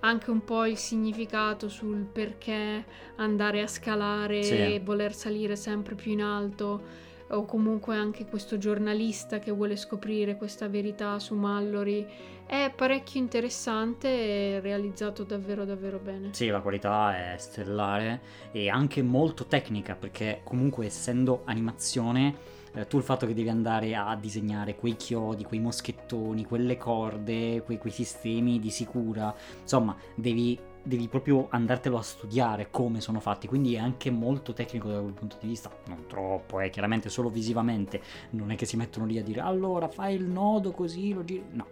anche 0.00 0.30
un 0.30 0.44
po' 0.44 0.64
il 0.66 0.76
significato 0.76 1.68
sul 1.68 2.04
perché 2.04 2.84
andare 3.16 3.60
a 3.62 3.66
scalare 3.66 4.42
Sì. 4.44 4.54
e 4.54 4.80
voler 4.84 5.12
salire 5.12 5.56
sempre 5.56 5.96
più 5.96 6.12
in 6.12 6.22
alto 6.22 7.06
o 7.30 7.44
comunque 7.44 7.96
anche 7.96 8.24
questo 8.24 8.56
giornalista 8.56 9.40
che 9.40 9.50
vuole 9.50 9.74
scoprire 9.76 10.36
questa 10.36 10.68
verità 10.68 11.18
su 11.18 11.34
Mallory. 11.34 12.06
È 12.48 12.72
parecchio 12.74 13.20
interessante 13.20 14.08
e 14.08 14.60
realizzato 14.60 15.22
davvero 15.22 15.66
davvero 15.66 15.98
bene. 15.98 16.30
Sì, 16.32 16.46
la 16.46 16.62
qualità 16.62 17.34
è 17.34 17.36
stellare 17.36 18.22
e 18.52 18.70
anche 18.70 19.02
molto 19.02 19.44
tecnica 19.44 19.94
perché 19.94 20.40
comunque 20.44 20.86
essendo 20.86 21.42
animazione 21.44 22.34
eh, 22.72 22.86
tu 22.86 22.96
il 22.96 23.02
fatto 23.02 23.26
che 23.26 23.34
devi 23.34 23.50
andare 23.50 23.94
a 23.94 24.16
disegnare 24.16 24.76
quei 24.76 24.96
chiodi, 24.96 25.44
quei 25.44 25.60
moschettoni, 25.60 26.46
quelle 26.46 26.78
corde, 26.78 27.60
quei, 27.60 27.76
quei 27.76 27.92
sistemi 27.92 28.58
di 28.58 28.70
sicura, 28.70 29.34
insomma 29.60 29.94
devi, 30.14 30.58
devi 30.82 31.06
proprio 31.06 31.48
andartelo 31.50 31.98
a 31.98 32.02
studiare 32.02 32.70
come 32.70 33.02
sono 33.02 33.20
fatti, 33.20 33.46
quindi 33.46 33.74
è 33.74 33.78
anche 33.78 34.10
molto 34.10 34.54
tecnico 34.54 34.88
da 34.88 35.00
quel 35.00 35.12
punto 35.12 35.36
di 35.38 35.48
vista, 35.48 35.70
non 35.88 36.06
troppo, 36.06 36.60
eh, 36.60 36.70
chiaramente 36.70 37.10
solo 37.10 37.28
visivamente, 37.28 38.00
non 38.30 38.50
è 38.50 38.56
che 38.56 38.64
si 38.64 38.78
mettono 38.78 39.04
lì 39.04 39.18
a 39.18 39.22
dire 39.22 39.40
allora 39.42 39.86
fai 39.88 40.14
il 40.14 40.24
nodo 40.24 40.70
così, 40.70 41.12
lo 41.12 41.24
giri, 41.24 41.44
no. 41.50 41.66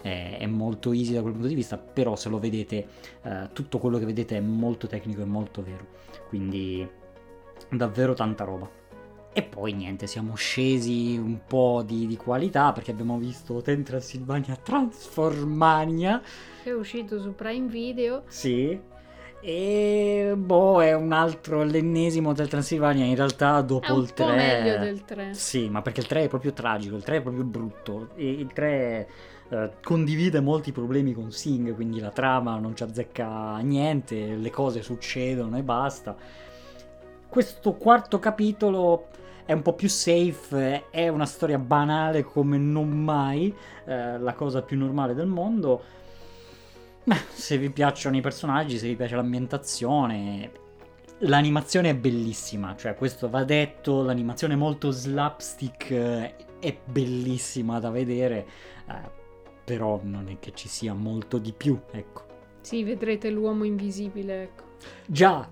È, 0.00 0.36
è 0.38 0.46
molto 0.46 0.92
easy 0.92 1.12
da 1.12 1.20
quel 1.20 1.32
punto 1.32 1.48
di 1.48 1.54
vista, 1.54 1.76
però 1.76 2.14
se 2.16 2.28
lo 2.28 2.38
vedete 2.38 2.86
eh, 3.22 3.48
tutto 3.52 3.78
quello 3.78 3.98
che 3.98 4.04
vedete 4.04 4.36
è 4.36 4.40
molto 4.40 4.86
tecnico 4.86 5.22
e 5.22 5.24
molto 5.26 5.62
vero. 5.62 5.86
Quindi 6.28 6.88
davvero 7.70 8.14
tanta 8.14 8.44
roba. 8.44 8.70
E 9.32 9.42
poi 9.42 9.72
niente, 9.72 10.06
siamo 10.06 10.34
scesi 10.34 11.16
un 11.16 11.40
po' 11.46 11.82
di, 11.86 12.06
di 12.06 12.16
qualità 12.16 12.72
perché 12.72 12.90
abbiamo 12.90 13.18
visto 13.18 13.54
Hotel 13.54 13.82
Transilvania 13.82 14.56
Transformania. 14.56 16.20
È 16.62 16.70
uscito 16.72 17.20
su 17.20 17.34
Prime 17.34 17.68
Video. 17.68 18.22
Sì. 18.26 18.80
E 19.40 20.32
boh, 20.36 20.82
è 20.82 20.92
un 20.94 21.12
altro, 21.12 21.62
l'ennesimo 21.62 22.30
Hotel 22.30 22.48
Transilvania. 22.48 23.04
In 23.04 23.14
realtà 23.14 23.60
dopo 23.60 23.86
È 23.86 23.90
un 23.90 24.00
il 24.02 24.12
po' 24.12 24.24
3. 24.26 24.34
meglio 24.34 24.78
del 24.78 25.04
3. 25.04 25.34
Sì, 25.34 25.68
ma 25.68 25.82
perché 25.82 26.00
il 26.00 26.06
3 26.08 26.24
è 26.24 26.28
proprio 26.28 26.52
tragico, 26.52 26.96
il 26.96 27.04
3 27.04 27.18
è 27.18 27.22
proprio 27.22 27.44
brutto. 27.44 28.08
Il 28.16 28.52
3 28.52 29.08
eh, 29.50 29.70
condivide 29.82 30.40
molti 30.40 30.72
problemi 30.72 31.12
con 31.12 31.30
Sing, 31.30 31.74
quindi 31.74 32.00
la 32.00 32.10
trama 32.10 32.58
non 32.58 32.76
ci 32.76 32.82
azzecca 32.82 33.56
niente, 33.58 34.36
le 34.36 34.50
cose 34.50 34.82
succedono 34.82 35.56
e 35.56 35.62
basta. 35.62 36.16
Questo 37.28 37.74
quarto 37.74 38.18
capitolo 38.18 39.08
è 39.44 39.52
un 39.52 39.62
po' 39.62 39.72
più 39.72 39.88
safe, 39.88 40.90
è 40.90 41.08
una 41.08 41.24
storia 41.24 41.58
banale 41.58 42.22
come 42.22 42.58
non 42.58 42.90
mai, 42.90 43.54
eh, 43.86 44.18
la 44.18 44.34
cosa 44.34 44.60
più 44.60 44.76
normale 44.76 45.14
del 45.14 45.26
mondo. 45.26 45.82
Beh, 47.04 47.16
se 47.32 47.56
vi 47.56 47.70
piacciono 47.70 48.16
i 48.16 48.20
personaggi, 48.20 48.76
se 48.76 48.86
vi 48.86 48.96
piace 48.96 49.16
l'ambientazione, 49.16 50.50
l'animazione 51.20 51.90
è 51.90 51.94
bellissima, 51.94 52.76
cioè 52.76 52.94
questo 52.94 53.30
va 53.30 53.44
detto, 53.44 54.02
l'animazione 54.02 54.56
molto 54.56 54.90
slapstick, 54.90 55.90
eh, 55.90 56.34
è 56.60 56.76
bellissima 56.84 57.80
da 57.80 57.88
vedere. 57.88 58.46
eh, 58.88 59.26
però 59.68 60.00
non 60.02 60.28
è 60.30 60.38
che 60.40 60.52
ci 60.54 60.66
sia 60.66 60.94
molto 60.94 61.36
di 61.36 61.52
più, 61.52 61.78
ecco. 61.90 62.24
Sì, 62.62 62.82
vedrete 62.82 63.28
l'uomo 63.28 63.64
invisibile, 63.64 64.42
ecco. 64.44 64.62
Già, 65.04 65.46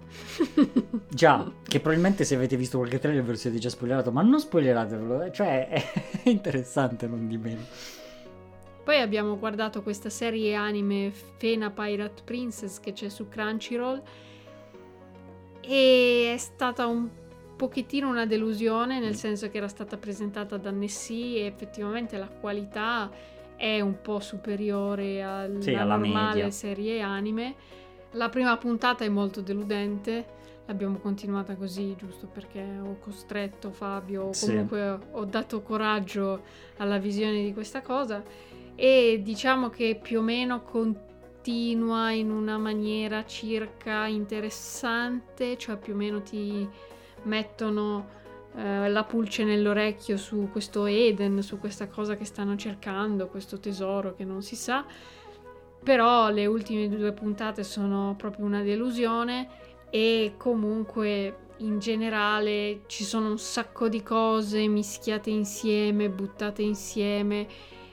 già, 1.11 1.53
che 1.63 1.81
probabilmente 1.81 2.25
se 2.25 2.35
avete 2.35 2.57
visto 2.57 2.79
qualche 2.79 2.99
trailer 2.99 3.23
ve 3.23 3.33
lo 3.33 3.37
siete 3.37 3.59
già 3.59 3.69
spoilerato, 3.69 4.11
ma 4.11 4.23
non 4.23 4.41
spoileratevelo, 4.41 5.25
eh, 5.25 5.33
cioè 5.33 5.69
è 6.25 6.31
interessante 6.31 7.07
non 7.07 7.29
di 7.29 7.37
meno. 7.37 7.61
Poi 8.83 9.01
abbiamo 9.03 9.39
guardato 9.39 9.83
questa 9.83 10.09
serie 10.09 10.55
anime 10.55 11.13
Fena 11.37 11.71
Pirate 11.71 12.23
Princess 12.25 12.81
che 12.81 12.95
c'è 12.95 13.11
su 13.11 13.29
Crunchyroll 13.29 14.01
e 15.61 16.33
è 16.33 16.39
stata 16.39 16.87
un 16.87 17.07
pochettino 17.57 18.09
una 18.09 18.25
delusione 18.25 18.99
nel 18.99 19.17
senso 19.17 19.51
che 19.51 19.59
era 19.59 19.69
stata 19.69 19.99
presentata 19.99 20.57
da 20.57 20.71
Nessie 20.71 21.41
e 21.41 21.47
effettivamente 21.47 22.17
la 22.17 22.29
qualità 22.29 23.11
è 23.57 23.81
un 23.81 24.01
po' 24.01 24.21
superiore 24.21 25.23
alla, 25.23 25.61
Sì, 25.61 25.75
alla 25.75 25.97
normale 25.97 26.35
media. 26.35 26.51
serie 26.51 27.01
anime. 27.01 27.55
La 28.13 28.29
prima 28.29 28.57
puntata 28.57 29.05
è 29.05 29.09
molto 29.09 29.41
deludente, 29.41 30.27
l'abbiamo 30.67 30.99
continuata 30.99 31.55
così 31.55 31.95
giusto 31.97 32.27
perché 32.27 32.63
ho 32.83 32.99
costretto 32.99 33.71
Fabio, 33.71 34.33
Sì. 34.33 34.47
comunque 34.47 34.99
ho 35.13 35.25
dato 35.25 35.63
coraggio 35.63 36.43
alla 36.79 36.99
visione 36.99 37.43
di 37.45 37.53
questa 37.53 37.83
cosa 37.83 38.23
e 38.75 39.21
diciamo 39.23 39.69
che 39.71 39.99
più 40.01 40.21
o 40.21 40.23
meno 40.23 40.63
continua 40.63 42.11
in 42.11 42.31
una 42.31 42.59
maniera 42.59 43.25
circa 43.25 44.07
interessante, 44.07 45.57
cioè 45.59 45.77
più 45.77 45.95
o 45.95 45.97
meno 45.97 46.23
ti 46.23 46.69
mettono 47.25 48.09
eh, 48.57 48.89
la 48.89 49.05
pulce 49.05 49.45
nell'orecchio 49.45 50.17
su 50.17 50.49
questo 50.51 50.87
Eden, 50.87 51.43
su 51.43 51.59
questa 51.59 51.89
cosa 51.89 52.17
che 52.17 52.25
stanno 52.25 52.57
cercando, 52.57 53.29
questo 53.29 53.59
tesoro 53.59 54.15
che 54.15 54.25
non 54.25 54.43
si 54.43 54.57
sa. 54.57 54.85
Però 55.83 56.31
le 56.31 56.47
ultime 56.47 56.89
due 56.89 57.13
puntate 57.13 57.63
sono 57.63 58.15
proprio 58.17 58.47
una 58.47 58.63
delusione 58.63 59.49
e 59.91 60.35
comunque 60.37 61.45
in 61.59 61.79
generale 61.79 62.83
ci 62.87 63.05
sono 63.05 63.31
un 63.31 63.39
sacco 63.39 63.89
di 63.89 64.03
cose 64.03 64.67
mischiate 64.67 65.31
insieme, 65.31 66.09
buttate 66.09 66.63
insieme 66.63 67.47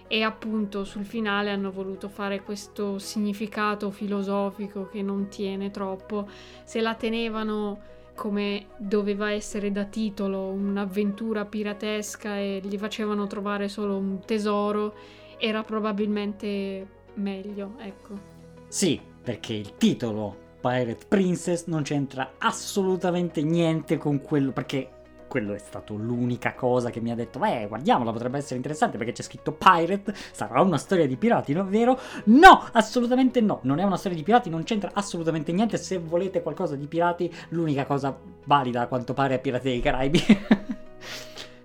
e 0.07 0.21
appunto 0.21 0.85
sul 0.85 1.05
finale 1.05 1.49
hanno 1.49 1.71
voluto 1.71 2.07
fare 2.07 2.41
questo 2.41 2.99
significato 2.99 3.89
filosofico 3.91 4.87
che 4.87 5.01
non 5.01 5.27
tiene 5.27 5.71
troppo. 5.71 6.27
Se 6.63 6.81
la 6.81 6.95
tenevano 6.95 7.91
come 8.15 8.67
doveva 8.77 9.31
essere 9.31 9.71
da 9.71 9.85
titolo 9.85 10.49
un'avventura 10.49 11.45
piratesca 11.45 12.37
e 12.37 12.61
gli 12.63 12.77
facevano 12.77 13.27
trovare 13.27 13.67
solo 13.67 13.97
un 13.97 14.19
tesoro, 14.25 14.93
era 15.37 15.63
probabilmente 15.63 16.87
meglio, 17.15 17.75
ecco. 17.79 18.31
Sì, 18.67 18.99
perché 19.21 19.53
il 19.53 19.75
titolo 19.77 20.37
Pirate 20.61 21.05
Princess 21.07 21.65
non 21.65 21.83
c'entra 21.83 22.33
assolutamente 22.37 23.41
niente 23.43 23.97
con 23.97 24.21
quello, 24.21 24.51
perché 24.51 24.89
quello 25.33 25.55
è 25.55 25.57
stato 25.57 25.95
l'unica 25.95 26.53
cosa 26.53 26.91
che 26.91 26.99
mi 27.01 27.09
ha 27.09 27.15
detto, 27.15 27.43
eh, 27.43 27.65
guardiamola, 27.67 28.11
potrebbe 28.11 28.37
essere 28.37 28.57
interessante 28.57 28.99
perché 28.99 29.13
c'è 29.13 29.23
scritto 29.23 29.51
Pirate, 29.51 30.13
sarà 30.31 30.61
una 30.61 30.77
storia 30.77 31.07
di 31.07 31.17
pirati, 31.17 31.53
non 31.53 31.65
è 31.65 31.69
vero? 31.71 31.99
No, 32.25 32.69
assolutamente 32.73 33.41
no, 33.41 33.57
non 33.63 33.79
è 33.79 33.83
una 33.83 33.97
storia 33.97 34.15
di 34.15 34.23
pirati, 34.23 34.51
non 34.51 34.61
c'entra 34.61 34.91
assolutamente 34.93 35.51
niente, 35.51 35.77
se 35.77 35.97
volete 35.97 36.43
qualcosa 36.43 36.75
di 36.75 36.85
pirati, 36.85 37.33
l'unica 37.49 37.83
cosa 37.87 38.15
valida 38.45 38.81
a 38.81 38.87
quanto 38.87 39.15
pare 39.15 39.33
è 39.33 39.39
Pirati 39.39 39.69
dei 39.69 39.81
Caraibi. 39.81 40.21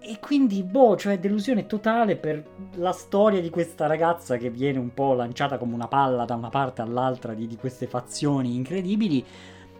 E 0.00 0.20
quindi, 0.20 0.62
boh, 0.62 0.96
cioè 0.96 1.18
delusione 1.18 1.66
totale 1.66 2.16
per 2.16 2.42
la 2.76 2.92
storia 2.92 3.42
di 3.42 3.50
questa 3.50 3.86
ragazza 3.86 4.38
che 4.38 4.48
viene 4.48 4.78
un 4.78 4.94
po' 4.94 5.12
lanciata 5.12 5.58
come 5.58 5.74
una 5.74 5.86
palla 5.86 6.24
da 6.24 6.34
una 6.34 6.48
parte 6.48 6.80
all'altra 6.80 7.34
di, 7.34 7.46
di 7.46 7.56
queste 7.56 7.86
fazioni 7.86 8.54
incredibili 8.54 9.22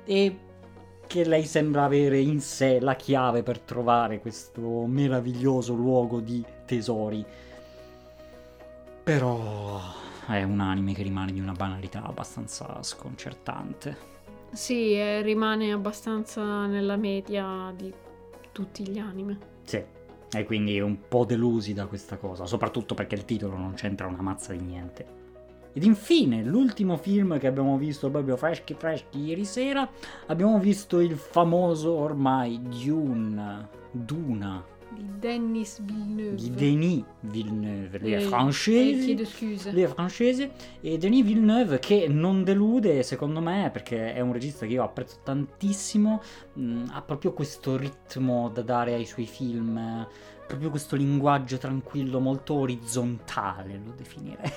e 0.04 0.38
che 1.08 1.24
lei 1.24 1.44
sembra 1.44 1.84
avere 1.84 2.20
in 2.20 2.40
sé 2.40 2.78
la 2.78 2.94
chiave 2.94 3.42
per 3.42 3.58
trovare 3.58 4.20
questo 4.20 4.84
meraviglioso 4.86 5.74
luogo 5.74 6.20
di 6.20 6.44
tesori. 6.64 7.24
Però 9.02 9.80
è 10.26 10.42
un 10.42 10.60
anime 10.60 10.92
che 10.92 11.02
rimane 11.02 11.32
di 11.32 11.40
una 11.40 11.52
banalità 11.52 12.04
abbastanza 12.04 12.82
sconcertante. 12.82 13.96
Sì, 14.52 14.92
eh, 14.92 15.22
rimane 15.22 15.72
abbastanza 15.72 16.66
nella 16.66 16.96
media 16.96 17.72
di 17.74 17.92
tutti 18.52 18.86
gli 18.86 18.98
anime. 18.98 19.38
Sì, 19.64 19.82
e 20.30 20.44
quindi 20.44 20.78
un 20.78 21.08
po' 21.08 21.24
delusi 21.24 21.72
da 21.72 21.86
questa 21.86 22.18
cosa, 22.18 22.44
soprattutto 22.44 22.94
perché 22.94 23.14
il 23.14 23.24
titolo 23.24 23.56
non 23.56 23.72
c'entra 23.72 24.06
una 24.06 24.20
mazza 24.20 24.52
di 24.52 24.60
niente. 24.60 25.06
Ed 25.72 25.84
infine, 25.84 26.42
l'ultimo 26.42 26.96
film 26.96 27.38
che 27.38 27.46
abbiamo 27.46 27.76
visto 27.76 28.10
proprio 28.10 28.36
freschi 28.36 28.74
freschi 28.74 29.20
ieri 29.20 29.44
sera, 29.44 29.88
abbiamo 30.26 30.58
visto 30.58 31.00
il 31.00 31.16
famoso 31.16 31.92
ormai 31.92 32.60
Dune, 32.62 33.68
Duna, 33.90 34.64
Di 34.90 35.04
Dennis 35.18 35.80
Villeneuve. 35.82 36.34
di 36.36 36.50
Denis 36.50 37.04
Villeneuve, 37.20 37.98
è 37.98 38.22
Eh, 38.22 39.00
eh, 39.00 39.04
chiedo 39.04 39.24
scusa. 39.26 39.70
Lui 39.70 39.82
è 39.82 39.86
francese 39.86 40.50
e 40.80 40.98
Denis 40.98 41.24
Villeneuve 41.24 41.78
che 41.78 42.08
non 42.08 42.42
delude 42.42 43.02
secondo 43.02 43.40
me 43.40 43.68
perché 43.72 44.14
è 44.14 44.20
un 44.20 44.32
regista 44.32 44.66
che 44.66 44.72
io 44.72 44.82
apprezzo 44.82 45.18
tantissimo, 45.22 46.20
mh, 46.54 46.84
ha 46.90 47.02
proprio 47.02 47.32
questo 47.32 47.76
ritmo 47.76 48.48
da 48.48 48.62
dare 48.62 48.94
ai 48.94 49.04
suoi 49.04 49.26
film, 49.26 49.76
eh, 49.76 50.06
proprio 50.46 50.70
questo 50.70 50.96
linguaggio 50.96 51.58
tranquillo, 51.58 52.18
molto 52.18 52.54
orizzontale 52.54 53.80
lo 53.84 53.92
definirei. 53.94 54.50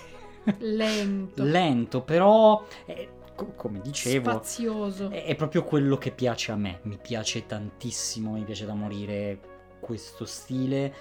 Lento. 0.60 1.44
Lento 1.44 2.02
però, 2.02 2.66
eh, 2.86 3.10
co- 3.36 3.54
come 3.56 3.82
dicevo, 3.82 4.32
Spazioso. 4.32 5.10
è, 5.10 5.26
è 5.26 5.36
proprio 5.36 5.64
quello 5.64 5.98
che 5.98 6.12
piace 6.12 6.52
a 6.52 6.56
me, 6.56 6.80
mi 6.84 6.98
piace 7.02 7.46
tantissimo, 7.46 8.32
mi 8.32 8.44
piace 8.44 8.66
da 8.66 8.74
morire 8.74 9.40
questo 9.80 10.26
stile. 10.26 10.94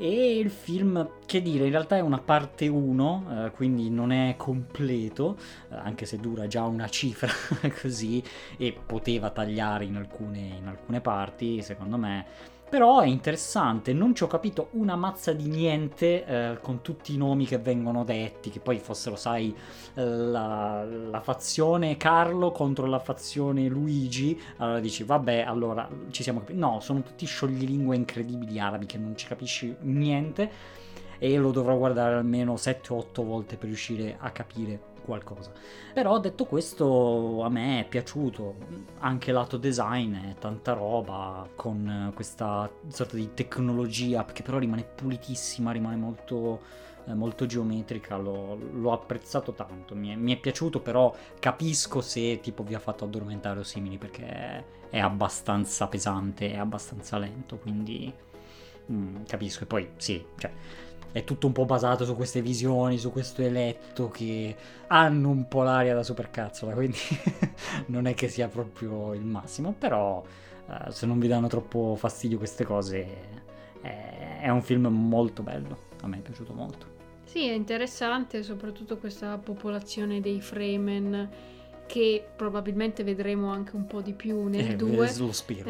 E 0.00 0.38
il 0.38 0.50
film, 0.50 1.10
che 1.26 1.42
dire, 1.42 1.64
in 1.64 1.72
realtà 1.72 1.96
è 1.96 2.00
una 2.00 2.20
parte 2.20 2.68
1, 2.68 3.50
quindi 3.52 3.90
non 3.90 4.12
è 4.12 4.36
completo, 4.36 5.36
eh, 5.70 5.74
anche 5.74 6.06
se 6.06 6.18
dura 6.18 6.46
già 6.46 6.62
una 6.62 6.88
cifra 6.88 7.28
così, 7.82 8.22
e 8.56 8.78
poteva 8.86 9.30
tagliare 9.30 9.86
in 9.86 9.96
alcune, 9.96 10.38
in 10.38 10.68
alcune 10.68 11.00
parti, 11.00 11.62
secondo 11.62 11.96
me. 11.96 12.26
Però 12.68 13.00
è 13.00 13.06
interessante, 13.06 13.94
non 13.94 14.14
ci 14.14 14.24
ho 14.24 14.26
capito 14.26 14.68
una 14.72 14.94
mazza 14.94 15.32
di 15.32 15.48
niente 15.48 16.24
eh, 16.24 16.58
con 16.60 16.82
tutti 16.82 17.14
i 17.14 17.16
nomi 17.16 17.46
che 17.46 17.58
vengono 17.58 18.04
detti, 18.04 18.50
che 18.50 18.60
poi 18.60 18.78
fossero, 18.78 19.16
sai, 19.16 19.54
eh, 19.94 20.04
la, 20.04 20.84
la 20.84 21.20
fazione 21.20 21.96
Carlo 21.96 22.52
contro 22.52 22.86
la 22.86 22.98
fazione 22.98 23.68
Luigi, 23.68 24.38
allora 24.58 24.80
dici 24.80 25.04
vabbè 25.04 25.40
allora 25.40 25.88
ci 26.10 26.22
siamo 26.22 26.40
capiti 26.40 26.58
no 26.58 26.80
sono 26.80 27.02
tutti 27.02 27.26
scioglilingue 27.26 27.96
incredibili 27.96 28.58
arabi 28.58 28.86
che 28.86 28.98
non 28.98 29.16
ci 29.16 29.26
capisci 29.26 29.74
niente 29.80 30.50
e 31.18 31.36
lo 31.36 31.50
dovrò 31.50 31.76
guardare 31.76 32.14
almeno 32.14 32.54
7-8 32.54 33.24
volte 33.24 33.56
per 33.56 33.66
riuscire 33.68 34.16
a 34.18 34.30
capire 34.30 34.87
qualcosa. 35.08 35.50
Però 35.92 36.18
detto 36.20 36.44
questo 36.44 37.42
a 37.42 37.48
me 37.48 37.80
è 37.80 37.88
piaciuto. 37.88 38.54
Anche 38.98 39.32
lato 39.32 39.56
design 39.56 40.14
è 40.30 40.34
tanta 40.38 40.74
roba 40.74 41.48
con 41.56 42.12
questa 42.14 42.70
sorta 42.88 43.16
di 43.16 43.32
tecnologia 43.34 44.24
che 44.24 44.42
però 44.42 44.58
rimane 44.58 44.84
pulitissima 44.84 45.72
rimane 45.72 45.96
molto 45.96 46.60
eh, 47.08 47.14
molto 47.14 47.46
geometrica, 47.46 48.16
l'ho, 48.16 48.54
l'ho 48.54 48.92
apprezzato 48.92 49.52
tanto, 49.52 49.94
mi 49.94 50.10
è, 50.10 50.14
mi 50.14 50.34
è 50.34 50.38
piaciuto, 50.38 50.80
però 50.80 51.14
capisco 51.38 52.00
se 52.02 52.40
tipo 52.40 52.62
vi 52.62 52.74
ha 52.74 52.78
fatto 52.78 53.04
addormentare 53.04 53.60
o 53.60 53.62
simili 53.62 53.96
perché 53.96 54.26
è, 54.26 54.64
è 54.90 54.98
abbastanza 54.98 55.86
pesante, 55.88 56.52
è 56.52 56.58
abbastanza 56.58 57.16
lento, 57.16 57.56
quindi 57.56 58.12
mm, 58.92 59.24
capisco. 59.26 59.64
E 59.64 59.66
poi 59.66 59.90
sì, 59.96 60.22
cioè, 60.36 60.52
è 61.18 61.24
tutto 61.24 61.46
un 61.46 61.52
po' 61.52 61.64
basato 61.64 62.04
su 62.04 62.14
queste 62.14 62.40
visioni, 62.42 62.98
su 62.98 63.10
questo 63.12 63.42
eletto 63.42 64.08
che 64.08 64.54
hanno 64.88 65.30
un 65.30 65.48
po' 65.48 65.62
l'aria 65.62 65.94
da 65.94 66.02
supercazzola, 66.02 66.72
quindi 66.72 66.98
non 67.86 68.06
è 68.06 68.14
che 68.14 68.28
sia 68.28 68.48
proprio 68.48 69.12
il 69.14 69.24
massimo, 69.24 69.74
però 69.76 70.22
eh, 70.68 70.90
se 70.90 71.06
non 71.06 71.18
vi 71.18 71.28
danno 71.28 71.48
troppo 71.48 71.96
fastidio 71.96 72.38
queste 72.38 72.64
cose 72.64 73.06
è, 73.80 74.40
è 74.42 74.48
un 74.48 74.62
film 74.62 74.86
molto 74.86 75.42
bello, 75.42 75.76
a 76.02 76.06
me 76.06 76.18
è 76.18 76.20
piaciuto 76.20 76.52
molto. 76.52 76.86
Sì, 77.24 77.46
è 77.46 77.52
interessante 77.52 78.42
soprattutto 78.42 78.96
questa 78.96 79.36
popolazione 79.36 80.20
dei 80.20 80.40
Fremen 80.40 81.28
che 81.86 82.26
probabilmente 82.36 83.02
vedremo 83.02 83.50
anche 83.50 83.74
un 83.76 83.86
po' 83.86 84.00
di 84.00 84.12
più 84.12 84.44
nel 84.46 84.70
Eh, 84.72 84.76
2. 84.76 85.14
lo 85.18 85.32
spiro. 85.32 85.68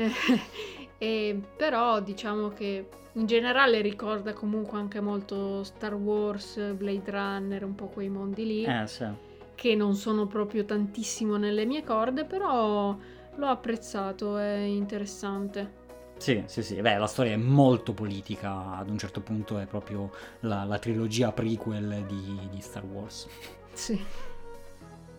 E, 0.98 1.40
però 1.56 2.00
diciamo 2.00 2.48
che 2.48 2.88
in 3.12 3.26
generale 3.26 3.80
ricorda 3.80 4.32
comunque 4.32 4.78
anche 4.78 5.00
molto 5.00 5.64
Star 5.64 5.94
Wars, 5.94 6.58
Blade 6.74 7.10
Runner, 7.10 7.64
un 7.64 7.74
po' 7.74 7.86
quei 7.86 8.08
mondi 8.08 8.44
lì, 8.46 8.64
Eh, 8.64 8.86
sì. 8.86 9.06
che 9.54 9.74
non 9.74 9.94
sono 9.94 10.26
proprio 10.26 10.64
tantissimo 10.64 11.36
nelle 11.36 11.64
mie 11.64 11.82
corde, 11.82 12.24
però 12.24 12.96
l'ho 13.36 13.46
apprezzato, 13.46 14.36
è 14.36 14.56
interessante. 14.58 15.86
Sì, 16.18 16.42
sì, 16.46 16.62
sì, 16.62 16.80
beh, 16.80 16.98
la 16.98 17.06
storia 17.06 17.32
è 17.32 17.36
molto 17.36 17.92
politica, 17.92 18.76
ad 18.76 18.90
un 18.90 18.98
certo 18.98 19.20
punto 19.20 19.58
è 19.58 19.66
proprio 19.66 20.10
la, 20.40 20.64
la 20.64 20.78
trilogia 20.78 21.30
prequel 21.32 22.04
di, 22.06 22.48
di 22.50 22.60
Star 22.60 22.84
Wars. 22.84 23.28
Sì. 23.72 23.98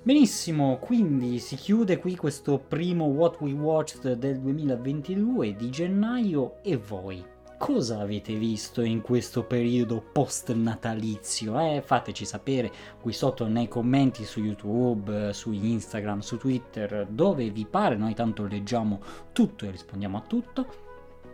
Benissimo, 0.01 0.77
quindi 0.77 1.39
si 1.39 1.57
chiude 1.57 1.99
qui 1.99 2.15
questo 2.15 2.57
primo 2.57 3.03
What 3.03 3.41
We 3.41 3.51
Watched 3.51 4.13
del 4.13 4.39
2022 4.39 5.55
di 5.55 5.69
gennaio 5.69 6.63
e 6.63 6.77
voi? 6.77 7.21
Cosa 7.57 7.99
avete 7.99 8.33
visto 8.35 8.81
in 8.81 9.01
questo 9.01 9.43
periodo 9.43 10.01
post 10.01 10.53
natalizio? 10.53 11.59
Eh, 11.59 11.81
fateci 11.85 12.23
sapere 12.23 12.71
qui 13.01 13.11
sotto 13.11 13.45
nei 13.47 13.67
commenti 13.67 14.23
su 14.23 14.39
YouTube, 14.39 15.33
su 15.33 15.51
Instagram, 15.51 16.19
su 16.19 16.37
Twitter, 16.37 17.05
dove 17.09 17.49
vi 17.49 17.65
pare, 17.65 17.97
noi 17.97 18.13
tanto 18.13 18.47
leggiamo 18.47 19.01
tutto 19.33 19.65
e 19.65 19.71
rispondiamo 19.71 20.15
a 20.17 20.21
tutto. 20.21 20.65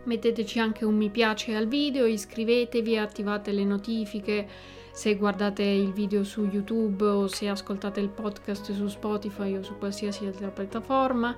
Metteteci 0.06 0.58
anche 0.58 0.86
un 0.86 0.95
mi 0.95 1.12
piace 1.12 1.54
al 1.54 1.67
video, 1.67 2.08
iscrivetevi, 2.08 2.97
attivate 2.97 3.51
le 3.51 3.63
notifiche 3.63 4.47
se 4.95 5.17
guardate 5.17 5.62
il 5.62 5.91
video 5.91 6.23
su 6.23 6.45
YouTube 6.45 7.03
o 7.05 7.27
se 7.27 7.49
ascoltate 7.49 7.99
il 7.99 8.08
podcast 8.08 8.71
su 8.71 8.88
Spotify 8.88 9.58
o 9.58 9.62
su 9.62 9.77
qualsiasi 9.77 10.25
altra 10.25 10.47
piattaforma. 10.47 11.36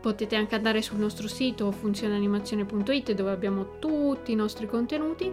Potete 0.00 0.34
anche 0.34 0.56
andare 0.56 0.82
sul 0.82 0.98
nostro 0.98 1.28
sito 1.28 1.70
funzionanimazione.it 1.70 3.12
dove 3.12 3.30
abbiamo 3.30 3.78
tutti 3.78 4.32
i 4.32 4.34
nostri 4.34 4.66
contenuti 4.66 5.32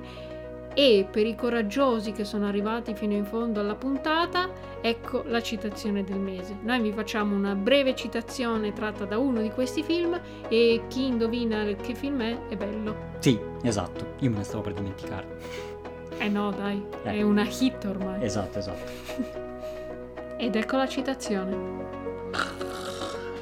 e 0.75 1.07
per 1.09 1.25
i 1.25 1.33
coraggiosi 1.33 2.11
che 2.11 2.23
sono 2.23 2.45
arrivati 2.45 2.93
fino 2.93 3.13
in 3.13 3.25
fondo 3.25 3.61
alla 3.61 3.75
puntata, 3.75 4.47
ecco 4.81 5.23
la 5.25 5.41
citazione 5.41 6.03
del 6.03 6.19
mese. 6.19 6.57
Noi 6.61 6.81
vi 6.81 6.91
facciamo 6.91 7.35
una 7.35 7.55
breve 7.55 7.95
citazione 7.95 8.73
tratta 8.73 9.05
da 9.05 9.17
uno 9.17 9.41
di 9.41 9.49
questi 9.49 9.81
film 9.81 10.19
e 10.49 10.83
chi 10.87 11.07
indovina 11.07 11.63
che 11.81 11.95
film 11.95 12.21
è 12.21 12.47
è 12.47 12.55
bello. 12.55 13.13
Sì, 13.17 13.39
esatto, 13.63 14.13
io 14.19 14.29
me 14.29 14.37
ne 14.37 14.43
stavo 14.43 14.61
per 14.61 14.73
dimenticare. 14.73 15.73
Eh 16.17 16.29
no, 16.29 16.51
dai, 16.51 16.83
eh. 17.03 17.11
è 17.17 17.21
una 17.21 17.43
hit 17.43 17.83
ormai. 17.85 18.23
Esatto, 18.23 18.59
esatto. 18.59 18.91
Ed 20.37 20.55
ecco 20.55 20.77
la 20.77 20.87
citazione. 20.87 21.83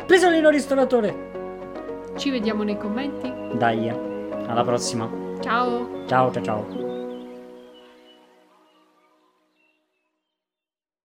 Pesolino 0.06 0.50
ristoratore! 0.50 1.32
Ci 2.16 2.30
vediamo 2.30 2.64
nei 2.64 2.78
commenti. 2.78 3.32
Dai, 3.58 3.90
alla 3.90 4.64
prossima. 4.64 5.10
Ciao. 5.40 6.06
Ciao, 6.08 6.32
ciao, 6.32 6.44
ciao. 6.44 6.93